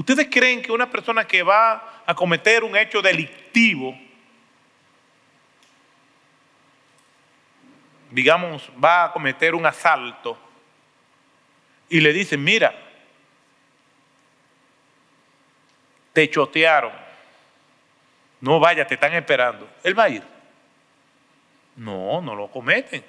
¿Ustedes 0.01 0.29
creen 0.31 0.63
que 0.63 0.73
una 0.73 0.91
persona 0.91 1.27
que 1.27 1.43
va 1.43 2.03
a 2.07 2.15
cometer 2.15 2.65
un 2.65 2.77
hecho 2.77 3.03
delictivo 3.03 3.95
digamos, 8.11 8.71
va 8.83 9.05
a 9.05 9.13
cometer 9.13 9.55
un 9.55 9.65
asalto 9.65 10.37
y 11.89 12.01
le 12.01 12.13
dicen, 12.13 12.43
mira, 12.43 12.75
te 16.13 16.29
chotearon, 16.29 16.93
no 18.41 18.59
vaya, 18.59 18.87
te 18.87 18.95
están 18.95 19.15
esperando, 19.15 19.69
él 19.83 19.99
va 19.99 20.05
a 20.05 20.09
ir. 20.09 20.23
No, 21.77 22.21
no 22.21 22.35
lo 22.35 22.49
cometen, 22.51 23.05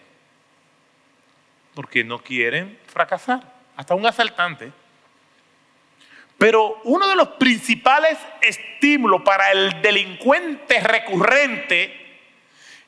porque 1.74 2.04
no 2.04 2.20
quieren 2.20 2.80
fracasar, 2.88 3.42
hasta 3.76 3.96
un 3.96 4.06
asaltante. 4.06 4.72
Pero 6.42 6.82
uno 6.86 7.08
de 7.08 7.16
los 7.16 7.28
principales 7.34 8.18
estímulos 8.42 9.22
para 9.22 9.52
el 9.52 9.80
delincuente 9.80 10.80
recurrente 10.80 11.96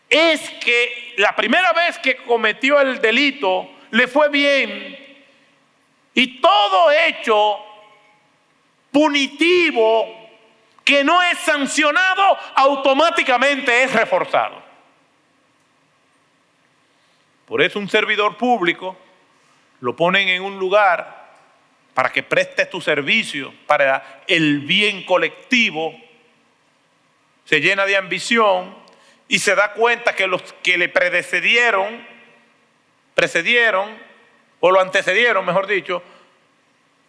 es 0.10 0.50
que 0.60 1.14
la 1.18 1.36
primera 1.36 1.72
vez 1.72 2.00
que 2.00 2.16
cometió 2.16 2.82
el 2.82 3.00
delito 3.00 3.70
le 3.92 4.08
fue 4.08 4.30
bien 4.30 4.98
y 6.16 6.42
todo 6.42 6.92
hecho 6.94 7.60
punitivo 8.92 10.32
que 10.84 11.04
no 11.04 11.22
es 11.22 11.38
sancionado 11.38 12.36
automáticamente 12.56 13.84
es 13.84 13.94
reforzado. 13.94 14.64
Por 17.48 17.62
eso 17.62 17.78
un 17.78 17.88
servidor 17.88 18.36
público 18.36 18.98
lo 19.80 19.96
ponen 19.96 20.28
en 20.30 20.42
un 20.42 20.58
lugar 20.58 21.23
para 21.94 22.12
que 22.12 22.24
preste 22.24 22.66
tu 22.66 22.82
servicio 22.82 23.54
para 23.68 24.24
el 24.28 24.60
bien 24.62 25.04
colectivo, 25.04 25.94
se 27.46 27.62
llena 27.62 27.86
de 27.86 27.98
ambición 27.98 28.76
y 29.28 29.40
se 29.40 29.56
da 29.56 29.74
cuenta 29.74 30.16
que 30.16 30.28
los 30.28 30.42
que 30.64 30.78
le 30.78 30.90
predecedieron, 30.90 32.06
precedieron, 33.16 33.98
o 34.60 34.72
lo 34.72 34.80
antecedieron, 34.80 35.46
mejor 35.46 35.68
dicho, 35.68 36.02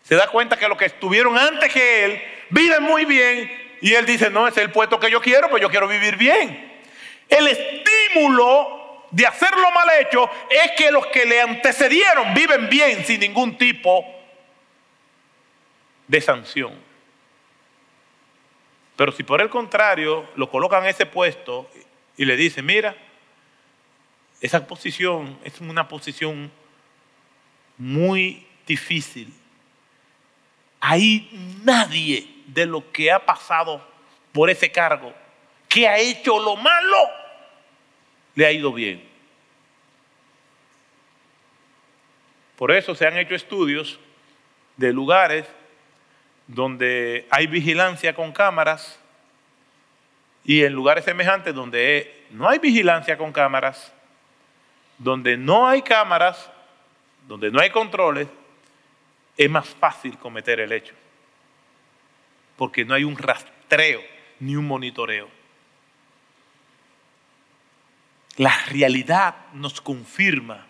se 0.03 0.17
da 0.17 0.27
cuenta 0.27 0.59
que 0.59 0.69
los 0.69 0.77
que 0.77 0.87
estuvieron 0.87 1.39
antes 1.39 1.73
que 1.73 2.05
él 2.05 2.23
viven 2.51 2.83
muy 2.83 3.05
bien 3.05 3.77
y 3.81 3.95
él 3.95 4.05
dice, 4.05 4.29
no, 4.29 4.49
es 4.49 4.57
el 4.57 4.71
puesto 4.71 5.01
que 5.01 5.11
yo 5.11 5.21
quiero, 5.21 5.49
pues 5.49 5.63
yo 5.63 5.71
quiero 5.71 5.89
vivir 5.89 6.17
bien. 6.17 6.83
El 7.29 7.47
estímulo 7.47 9.07
de 9.11 9.27
hacer 9.27 9.51
lo 9.57 9.71
mal 9.71 9.89
hecho 10.01 10.29
es 10.51 10.73
que 10.73 10.91
los 10.91 11.07
que 11.07 11.25
le 11.25 11.41
antecedieron 11.41 12.35
viven 12.35 12.69
bien 12.69 13.05
sin 13.05 13.21
ningún 13.21 13.57
tipo 13.57 14.05
de 14.05 14.24
sanción. 16.21 16.73
Pero 18.97 19.13
si 19.13 19.23
por 19.23 19.41
el 19.41 19.49
contrario 19.49 20.29
lo 20.37 20.49
colocan 20.51 20.85
en 20.85 20.91
ese 20.91 21.07
puesto 21.07 21.69
y 22.17 22.25
le 22.25 22.37
dice, 22.37 22.63
mira, 22.63 22.97
esa 24.41 24.67
posición 24.67 25.39
es 25.43 25.61
una 25.61 25.89
posición 25.89 26.51
muy 27.77 28.47
difícil. 28.67 29.33
Ahí 30.81 31.31
nadie 31.65 32.29
de 32.47 32.67
lo 32.67 32.93
que 32.93 33.11
ha 33.11 33.25
pasado 33.25 33.87
por 34.33 34.51
ese 34.51 34.71
cargo, 34.71 35.13
que 35.69 35.89
ha 35.89 35.99
hecho 35.99 36.39
lo 36.39 36.57
malo, 36.57 36.97
le 38.35 38.47
ha 38.47 38.53
ido 38.53 38.73
bien. 38.73 39.03
Por 42.57 42.71
eso 42.71 42.95
se 42.95 43.07
han 43.07 43.17
hecho 43.19 43.35
estudios 43.35 43.99
de 44.77 44.93
lugares 44.93 45.47
donde 46.47 47.27
hay 47.31 47.47
vigilancia 47.47 48.15
con 48.15 48.33
cámaras 48.33 48.99
y 50.45 50.63
en 50.63 50.73
lugares 50.73 51.05
semejantes 51.05 51.55
donde 51.55 52.27
no 52.31 52.49
hay 52.49 52.59
vigilancia 52.59 53.17
con 53.17 53.33
cámaras, 53.33 53.93
donde 54.99 55.37
no 55.37 55.67
hay 55.67 55.83
cámaras, 55.83 56.51
donde 57.27 57.51
no 57.51 57.61
hay 57.61 57.71
controles, 57.71 58.29
es 59.37 59.51
más 59.51 59.67
fácil 59.67 60.19
cometer 60.19 60.61
el 60.61 60.73
hecho. 60.73 60.95
Porque 62.57 62.85
no 62.85 62.95
hay 62.95 63.05
un 63.05 63.17
rastreo 63.17 64.03
ni 64.41 64.55
un 64.55 64.67
monitoreo. 64.67 65.29
La 68.37 68.57
realidad 68.67 69.35
nos 69.53 69.81
confirma 69.81 70.67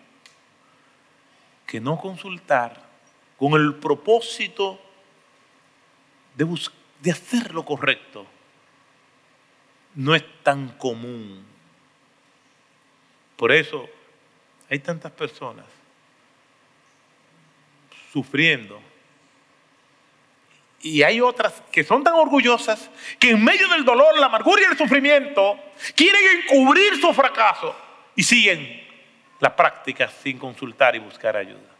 que 1.67 1.81
no 1.81 1.99
consultar 1.99 2.81
con 3.37 3.53
el 3.53 3.75
propósito 3.75 4.79
de, 6.35 7.11
hacer 7.11 7.53
lo 7.53 7.63
correcto 7.63 8.25
no 9.95 10.13
es 10.13 10.23
tan 10.43 10.69
común. 10.77 11.45
Por 13.37 13.51
eso 13.51 13.87
hay 14.69 14.79
tantas 14.79 15.11
personas 15.11 15.65
sufriendo. 18.11 18.81
Y 20.81 21.01
hay 21.01 21.19
otras 21.19 21.63
que 21.71 21.83
son 21.83 22.03
tan 22.03 22.13
orgullosas 22.13 22.91
que 23.19 23.31
en 23.31 23.43
medio 23.43 23.67
del 23.69 23.83
dolor, 23.83 24.19
la 24.19 24.27
amargura 24.27 24.61
y 24.61 24.71
el 24.71 24.77
sufrimiento 24.77 25.57
quieren 25.95 26.21
encubrir 26.41 26.99
su 27.01 27.11
fracaso 27.13 27.75
y 28.15 28.23
siguen 28.23 28.85
la 29.39 29.55
práctica 29.55 30.07
sin 30.09 30.37
consultar 30.37 30.95
y 30.95 30.99
buscar 30.99 31.35
ayuda. 31.35 31.74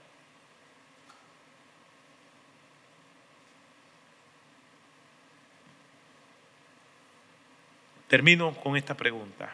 Termino 8.07 8.53
con 8.55 8.77
esta 8.77 8.93
pregunta. 8.93 9.53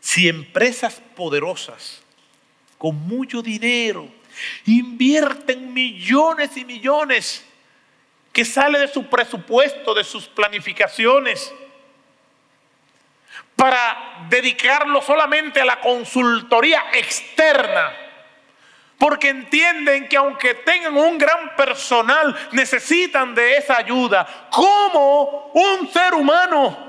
Si 0.00 0.28
empresas 0.28 1.02
poderosas 1.16 2.02
con 2.76 2.94
mucho 3.08 3.42
dinero 3.42 4.08
invierten 4.66 5.72
millones 5.72 6.56
y 6.56 6.64
millones 6.64 7.44
que 8.32 8.44
sale 8.44 8.78
de 8.78 8.88
su 8.88 9.06
presupuesto, 9.06 9.94
de 9.94 10.04
sus 10.04 10.28
planificaciones, 10.28 11.52
para 13.56 14.26
dedicarlo 14.28 15.02
solamente 15.02 15.60
a 15.60 15.64
la 15.64 15.80
consultoría 15.80 16.84
externa, 16.92 17.92
porque 18.96 19.30
entienden 19.30 20.08
que 20.08 20.16
aunque 20.16 20.54
tengan 20.54 20.96
un 20.96 21.18
gran 21.18 21.56
personal, 21.56 22.36
necesitan 22.52 23.34
de 23.34 23.56
esa 23.56 23.78
ayuda, 23.78 24.48
como 24.50 25.50
un 25.54 25.90
ser 25.92 26.14
humano 26.14 26.87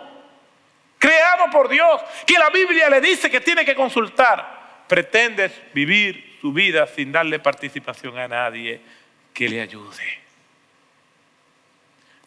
creado 1.00 1.50
por 1.50 1.70
Dios, 1.70 2.02
que 2.28 2.38
la 2.38 2.50
Biblia 2.50 2.90
le 2.90 3.02
dice 3.02 3.32
que 3.32 3.42
tiene 3.42 3.66
que 3.66 3.74
consultar, 3.74 4.84
pretendes 4.88 5.52
vivir 5.74 6.38
su 6.42 6.54
vida 6.54 6.86
sin 6.86 7.12
darle 7.12 7.40
participación 7.40 8.18
a 8.20 8.28
nadie 8.28 8.82
que 9.34 9.50
le 9.50 9.62
ayude. 9.62 10.20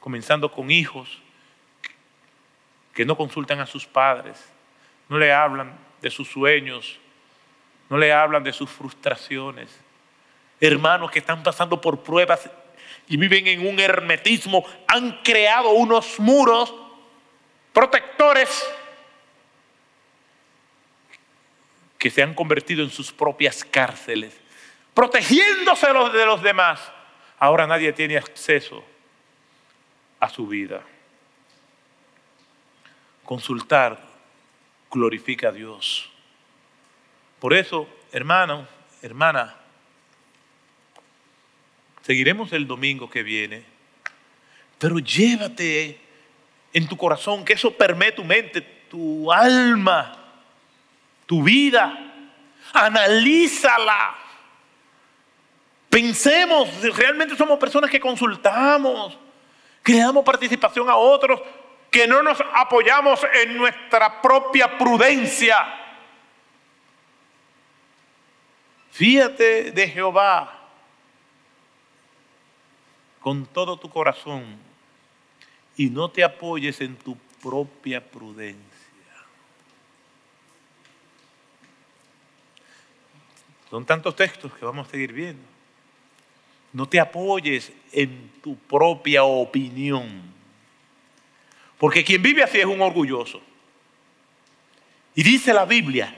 Comenzando 0.00 0.50
con 0.50 0.70
hijos 0.70 1.20
que 2.94 3.04
no 3.04 3.16
consultan 3.16 3.60
a 3.60 3.66
sus 3.66 3.86
padres, 3.86 4.36
no 5.08 5.18
le 5.18 5.32
hablan 5.32 5.78
de 6.00 6.10
sus 6.10 6.28
sueños, 6.28 6.98
no 7.88 7.98
le 7.98 8.12
hablan 8.12 8.42
de 8.42 8.52
sus 8.52 8.70
frustraciones. 8.70 9.68
Hermanos 10.60 11.10
que 11.10 11.18
están 11.18 11.42
pasando 11.42 11.80
por 11.80 12.02
pruebas 12.02 12.50
y 13.08 13.16
viven 13.16 13.46
en 13.46 13.66
un 13.66 13.78
hermetismo, 13.78 14.64
han 14.88 15.22
creado 15.22 15.70
unos 15.70 16.18
muros 16.18 16.74
protectores 17.72 18.64
que 21.98 22.10
se 22.10 22.22
han 22.22 22.34
convertido 22.34 22.82
en 22.82 22.90
sus 22.90 23.12
propias 23.12 23.64
cárceles, 23.64 24.36
protegiéndose 24.92 25.86
de 25.86 26.26
los 26.26 26.42
demás. 26.42 26.80
Ahora 27.38 27.66
nadie 27.66 27.92
tiene 27.92 28.16
acceso 28.16 28.84
a 30.18 30.28
su 30.28 30.46
vida. 30.46 30.82
Consultar 33.24 34.00
glorifica 34.90 35.48
a 35.48 35.52
Dios. 35.52 36.10
Por 37.38 37.54
eso, 37.54 37.88
hermano, 38.12 38.66
hermana, 39.00 39.56
seguiremos 42.02 42.52
el 42.52 42.66
domingo 42.66 43.08
que 43.08 43.22
viene, 43.22 43.64
pero 44.78 44.98
llévate 44.98 46.00
en 46.72 46.88
tu 46.88 46.96
corazón, 46.96 47.44
que 47.44 47.52
eso 47.52 47.72
permee 47.72 48.12
tu 48.12 48.24
mente, 48.24 48.60
tu 48.60 49.30
alma, 49.30 50.16
tu 51.26 51.42
vida. 51.42 51.98
Analízala. 52.72 54.14
Pensemos, 55.90 56.68
realmente 56.96 57.36
somos 57.36 57.58
personas 57.58 57.90
que 57.90 58.00
consultamos, 58.00 59.18
que 59.82 59.98
damos 59.98 60.24
participación 60.24 60.88
a 60.88 60.96
otros, 60.96 61.40
que 61.90 62.06
no 62.06 62.22
nos 62.22 62.42
apoyamos 62.54 63.20
en 63.42 63.58
nuestra 63.58 64.22
propia 64.22 64.78
prudencia. 64.78 65.56
Fíjate 68.90 69.72
de 69.72 69.88
Jehová 69.88 70.58
con 73.20 73.46
todo 73.46 73.78
tu 73.78 73.90
corazón 73.90 74.71
y 75.76 75.90
no 75.90 76.10
te 76.10 76.22
apoyes 76.22 76.80
en 76.80 76.96
tu 76.96 77.16
propia 77.42 78.04
prudencia. 78.04 78.62
Son 83.70 83.86
tantos 83.86 84.14
textos 84.14 84.52
que 84.52 84.64
vamos 84.64 84.86
a 84.86 84.90
seguir 84.90 85.12
viendo. 85.12 85.42
No 86.72 86.86
te 86.86 87.00
apoyes 87.00 87.72
en 87.90 88.30
tu 88.42 88.56
propia 88.56 89.24
opinión. 89.24 90.22
Porque 91.78 92.04
quien 92.04 92.22
vive 92.22 92.42
así 92.42 92.58
es 92.58 92.66
un 92.66 92.80
orgulloso. 92.80 93.40
Y 95.14 95.22
dice 95.22 95.52
la 95.52 95.64
Biblia, 95.64 96.14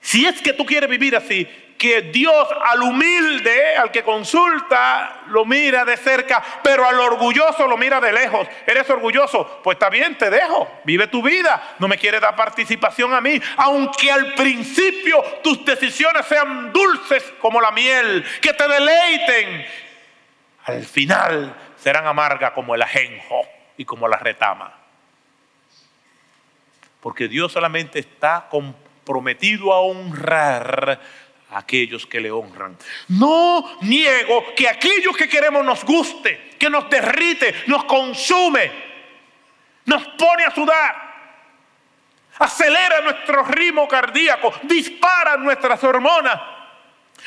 si 0.00 0.26
es 0.26 0.40
que 0.40 0.52
tú 0.52 0.64
quieres 0.64 0.88
vivir 0.88 1.16
así, 1.16 1.48
que 1.84 2.00
Dios 2.00 2.48
al 2.64 2.80
humilde, 2.80 3.76
al 3.76 3.90
que 3.90 4.02
consulta, 4.02 5.20
lo 5.26 5.44
mira 5.44 5.84
de 5.84 5.98
cerca, 5.98 6.42
pero 6.62 6.88
al 6.88 6.98
orgulloso 6.98 7.66
lo 7.66 7.76
mira 7.76 8.00
de 8.00 8.10
lejos. 8.10 8.48
¿Eres 8.66 8.88
orgulloso? 8.88 9.60
Pues 9.62 9.74
está 9.74 9.90
bien, 9.90 10.16
te 10.16 10.30
dejo. 10.30 10.80
Vive 10.84 11.08
tu 11.08 11.22
vida. 11.22 11.74
No 11.78 11.86
me 11.86 11.98
quieres 11.98 12.22
dar 12.22 12.34
participación 12.34 13.12
a 13.12 13.20
mí. 13.20 13.38
Aunque 13.58 14.10
al 14.10 14.32
principio 14.32 15.22
tus 15.42 15.62
decisiones 15.62 16.24
sean 16.24 16.72
dulces 16.72 17.34
como 17.38 17.60
la 17.60 17.70
miel, 17.70 18.24
que 18.40 18.54
te 18.54 18.66
deleiten, 18.66 19.66
al 20.64 20.84
final 20.84 21.54
serán 21.76 22.06
amargas 22.06 22.52
como 22.52 22.74
el 22.74 22.80
ajenjo 22.80 23.42
y 23.76 23.84
como 23.84 24.08
la 24.08 24.16
retama. 24.16 24.72
Porque 27.02 27.28
Dios 27.28 27.52
solamente 27.52 27.98
está 27.98 28.46
comprometido 28.48 29.70
a 29.74 29.80
honrar 29.80 30.98
aquellos 31.54 32.06
que 32.06 32.20
le 32.20 32.30
honran. 32.30 32.76
No 33.08 33.78
niego 33.82 34.54
que 34.54 34.68
aquellos 34.68 35.16
que 35.16 35.28
queremos 35.28 35.64
nos 35.64 35.84
guste, 35.84 36.52
que 36.58 36.68
nos 36.68 36.88
derrite, 36.90 37.54
nos 37.66 37.84
consume, 37.84 38.70
nos 39.86 40.06
pone 40.18 40.44
a 40.44 40.50
sudar, 40.50 41.14
acelera 42.38 43.00
nuestro 43.02 43.44
ritmo 43.44 43.86
cardíaco, 43.86 44.52
dispara 44.64 45.36
nuestras 45.36 45.82
hormonas 45.84 46.53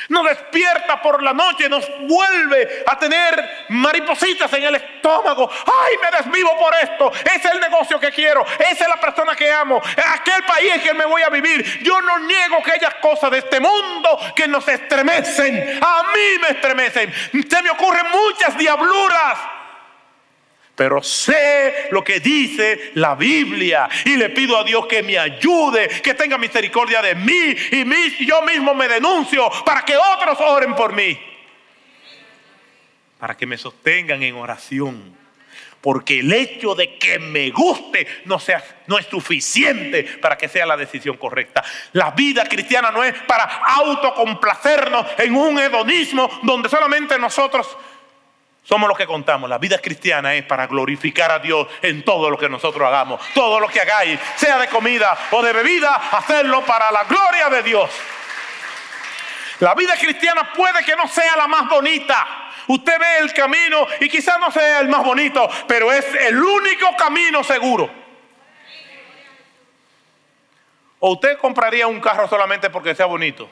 nos 0.09 0.25
despierta 0.25 1.01
por 1.01 1.21
la 1.21 1.33
noche, 1.33 1.69
nos 1.69 1.85
vuelve 2.01 2.83
a 2.85 2.97
tener 2.97 3.65
maripositas 3.69 4.51
en 4.53 4.63
el 4.63 4.75
estómago. 4.75 5.49
Ay, 5.65 5.95
me 6.01 6.17
desvivo 6.17 6.57
por 6.57 6.73
esto. 6.75 7.11
Es 7.35 7.43
el 7.45 7.59
negocio 7.59 7.99
que 7.99 8.11
quiero. 8.11 8.45
Esa 8.59 8.83
es 8.83 8.89
la 8.89 8.97
persona 8.97 9.35
que 9.35 9.51
amo. 9.51 9.81
Aquel 10.13 10.43
país 10.43 10.73
en 10.73 10.81
que 10.81 10.93
me 10.93 11.05
voy 11.05 11.21
a 11.21 11.29
vivir. 11.29 11.83
Yo 11.83 12.01
no 12.01 12.19
niego 12.19 12.57
aquellas 12.57 12.95
cosas 12.95 13.31
de 13.31 13.39
este 13.39 13.59
mundo 13.59 14.19
que 14.35 14.47
nos 14.47 14.67
estremecen. 14.67 15.79
A 15.81 16.03
mí 16.13 16.39
me 16.41 16.49
estremecen. 16.49 17.13
Se 17.49 17.61
me 17.61 17.69
ocurren 17.69 18.05
muchas 18.11 18.57
diabluras 18.57 19.56
pero 20.77 21.01
sé 21.01 21.87
lo 21.89 22.03
que 22.03 22.19
dice 22.19 22.91
la 22.93 23.15
Biblia. 23.15 23.89
Y 24.05 24.15
le 24.15 24.29
pido 24.29 24.55
a 24.59 24.63
Dios 24.63 24.85
que 24.85 25.01
me 25.01 25.17
ayude, 25.17 25.87
que 26.03 26.13
tenga 26.13 26.37
misericordia 26.37 27.01
de 27.01 27.15
mí 27.15 27.55
y 27.71 28.25
yo 28.25 28.43
mismo 28.43 28.75
me 28.75 28.87
denuncio 28.87 29.49
para 29.65 29.83
que 29.83 29.97
otros 29.97 30.39
oren 30.39 30.75
por 30.75 30.93
mí, 30.93 31.19
para 33.17 33.35
que 33.35 33.47
me 33.47 33.57
sostengan 33.57 34.21
en 34.21 34.35
oración, 34.35 35.17
Porque 35.81 36.19
el 36.19 36.31
hecho 36.31 36.75
de 36.75 36.99
que 36.99 37.17
me 37.17 37.49
guste 37.49 38.05
no, 38.25 38.37
no 38.85 38.99
es 38.99 39.07
suficiente 39.07 40.03
para 40.03 40.37
que 40.37 40.47
sea 40.47 40.67
la 40.67 40.77
decisión 40.77 41.17
correcta. 41.17 41.63
La 41.93 42.11
vida 42.11 42.45
cristiana 42.45 42.91
no 42.91 43.03
es 43.03 43.15
para 43.23 43.45
autocomplacernos 43.45 45.07
en 45.17 45.35
un 45.35 45.57
hedonismo 45.57 46.29
donde 46.43 46.69
solamente 46.69 47.17
nosotros 47.17 47.67
somos 48.67 48.89
los 48.89 48.97
que 48.97 49.07
contamos. 49.07 49.49
La 49.49 49.57
vida 49.57 49.79
cristiana 49.79 50.35
es 50.35 50.43
para 50.43 50.67
glorificar 50.67 51.31
a 51.31 51.39
Dios 51.39 51.67
en 51.81 52.03
todo 52.03 52.29
lo 52.29 52.37
que 52.37 52.49
nosotros 52.49 52.85
hagamos. 52.85 53.21
Todo 53.33 53.61
lo 53.61 53.67
que 53.69 53.79
hagáis, 53.79 54.19
sea 54.35 54.57
de 54.57 54.67
comida 54.67 55.17
o 55.31 55.41
de 55.41 55.53
bebida, 55.53 55.93
hacerlo 55.93 56.65
para 56.65 56.91
la 56.91 57.05
gloria 57.05 57.49
de 57.49 57.63
Dios. 57.63 57.89
La 59.59 59.73
vida 59.73 59.95
cristiana 59.97 60.51
puede 60.53 60.83
que 60.83 60.97
no 60.97 61.07
sea 61.07 61.37
la 61.37 61.47
más 61.47 61.69
bonita. 61.69 62.27
Usted 62.67 62.99
ve 62.99 63.19
el 63.19 63.33
camino 63.33 63.87
y 64.01 64.09
quizás 64.09 64.37
no 64.37 64.51
sea 64.51 64.81
el 64.81 64.89
más 64.89 65.03
bonito, 65.03 65.49
pero 65.65 65.91
es 65.93 66.05
el 66.27 66.37
único 66.37 66.93
camino 66.97 67.45
seguro. 67.45 67.89
¿O 70.99 71.11
usted 71.13 71.37
compraría 71.37 71.87
un 71.87 72.01
carro 72.01 72.27
solamente 72.27 72.69
porque 72.69 72.93
sea 72.93 73.05
bonito? 73.05 73.49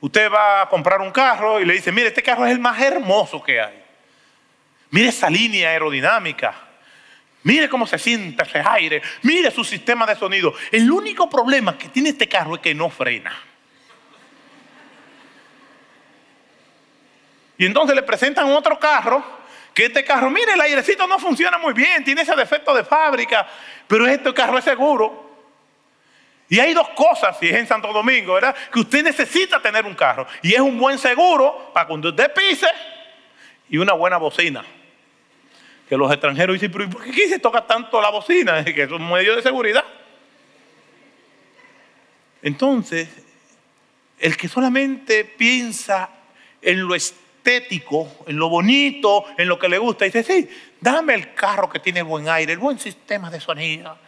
Usted 0.00 0.30
va 0.30 0.62
a 0.62 0.68
comprar 0.68 1.00
un 1.00 1.10
carro 1.10 1.60
y 1.60 1.64
le 1.64 1.74
dice, 1.74 1.90
mire, 1.90 2.08
este 2.08 2.22
carro 2.22 2.46
es 2.46 2.52
el 2.52 2.60
más 2.60 2.80
hermoso 2.80 3.42
que 3.42 3.60
hay. 3.60 3.82
Mire 4.90 5.08
esa 5.08 5.28
línea 5.28 5.70
aerodinámica. 5.70 6.54
Mire 7.42 7.68
cómo 7.68 7.86
se 7.86 7.98
siente 7.98 8.42
ese 8.42 8.62
aire. 8.64 9.02
Mire 9.22 9.50
su 9.50 9.64
sistema 9.64 10.06
de 10.06 10.14
sonido. 10.14 10.54
El 10.70 10.90
único 10.90 11.28
problema 11.28 11.76
que 11.76 11.88
tiene 11.88 12.10
este 12.10 12.28
carro 12.28 12.54
es 12.54 12.60
que 12.60 12.74
no 12.74 12.90
frena. 12.90 13.36
Y 17.58 17.66
entonces 17.66 17.96
le 17.96 18.04
presentan 18.04 18.50
otro 18.52 18.78
carro, 18.78 19.38
que 19.74 19.86
este 19.86 20.04
carro, 20.04 20.30
mire, 20.30 20.52
el 20.52 20.60
airecito 20.60 21.08
no 21.08 21.18
funciona 21.18 21.58
muy 21.58 21.72
bien, 21.72 22.04
tiene 22.04 22.22
ese 22.22 22.36
defecto 22.36 22.72
de 22.72 22.84
fábrica, 22.84 23.48
pero 23.88 24.06
este 24.06 24.32
carro 24.32 24.58
es 24.58 24.64
seguro. 24.64 25.27
Y 26.48 26.58
hay 26.60 26.72
dos 26.72 26.88
cosas, 26.90 27.36
si 27.38 27.46
es 27.46 27.54
en 27.54 27.66
Santo 27.66 27.92
Domingo, 27.92 28.34
¿verdad? 28.34 28.56
Que 28.72 28.80
usted 28.80 29.04
necesita 29.04 29.60
tener 29.60 29.84
un 29.84 29.94
carro. 29.94 30.26
Y 30.42 30.54
es 30.54 30.60
un 30.60 30.78
buen 30.78 30.98
seguro 30.98 31.70
para 31.74 31.86
cuando 31.86 32.08
usted 32.08 32.32
pise 32.32 32.68
y 33.68 33.76
una 33.76 33.92
buena 33.92 34.16
bocina. 34.16 34.64
Que 35.88 35.96
los 35.96 36.10
extranjeros 36.10 36.54
dicen, 36.54 36.72
pero 36.72 36.88
¿por 36.88 37.04
qué 37.04 37.28
se 37.28 37.38
toca 37.38 37.66
tanto 37.66 38.00
la 38.00 38.10
bocina? 38.10 38.64
Que 38.74 38.84
es 38.84 38.90
un 38.90 39.10
medio 39.10 39.36
de 39.36 39.42
seguridad. 39.42 39.84
Entonces, 42.40 43.08
el 44.18 44.36
que 44.36 44.48
solamente 44.48 45.24
piensa 45.24 46.08
en 46.62 46.86
lo 46.86 46.94
estético, 46.94 48.24
en 48.26 48.36
lo 48.36 48.48
bonito, 48.48 49.26
en 49.36 49.48
lo 49.48 49.58
que 49.58 49.68
le 49.68 49.76
gusta, 49.76 50.06
dice, 50.06 50.22
sí, 50.22 50.48
dame 50.80 51.12
el 51.12 51.34
carro 51.34 51.68
que 51.68 51.78
tiene 51.78 52.00
buen 52.00 52.26
aire, 52.28 52.54
el 52.54 52.58
buen 52.58 52.78
sistema 52.78 53.30
de 53.30 53.40
sonido 53.40 54.07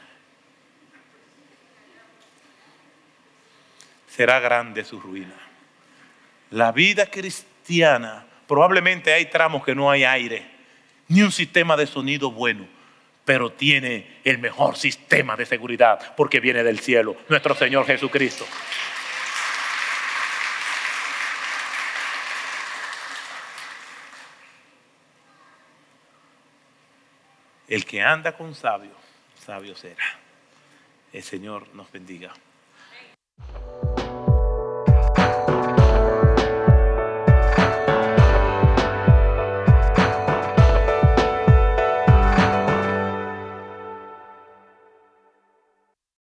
será 4.21 4.39
grande 4.39 4.85
su 4.85 5.01
ruina. 5.01 5.35
La 6.51 6.73
vida 6.73 7.07
cristiana, 7.07 8.27
probablemente 8.47 9.15
hay 9.15 9.25
tramos 9.31 9.65
que 9.65 9.75
no 9.75 9.91
hay 9.91 10.05
aire, 10.05 10.47
ni 11.09 11.23
un 11.23 11.33
sistema 11.33 11.75
de 11.75 11.87
sonido 11.87 12.31
bueno, 12.31 12.69
pero 13.25 13.51
tiene 13.51 14.21
el 14.23 14.37
mejor 14.37 14.77
sistema 14.77 15.37
de 15.37 15.47
seguridad 15.47 16.15
porque 16.19 16.39
viene 16.39 16.63
del 16.63 16.81
cielo, 16.81 17.17
nuestro 17.31 17.55
Señor 17.55 17.87
Jesucristo. 17.87 18.47
El 27.67 27.87
que 27.87 28.03
anda 28.03 28.37
con 28.37 28.55
sabio, 28.55 28.93
sabio 29.47 29.75
será. 29.75 30.05
El 31.11 31.23
Señor 31.23 31.75
nos 31.75 31.91
bendiga. 31.91 32.35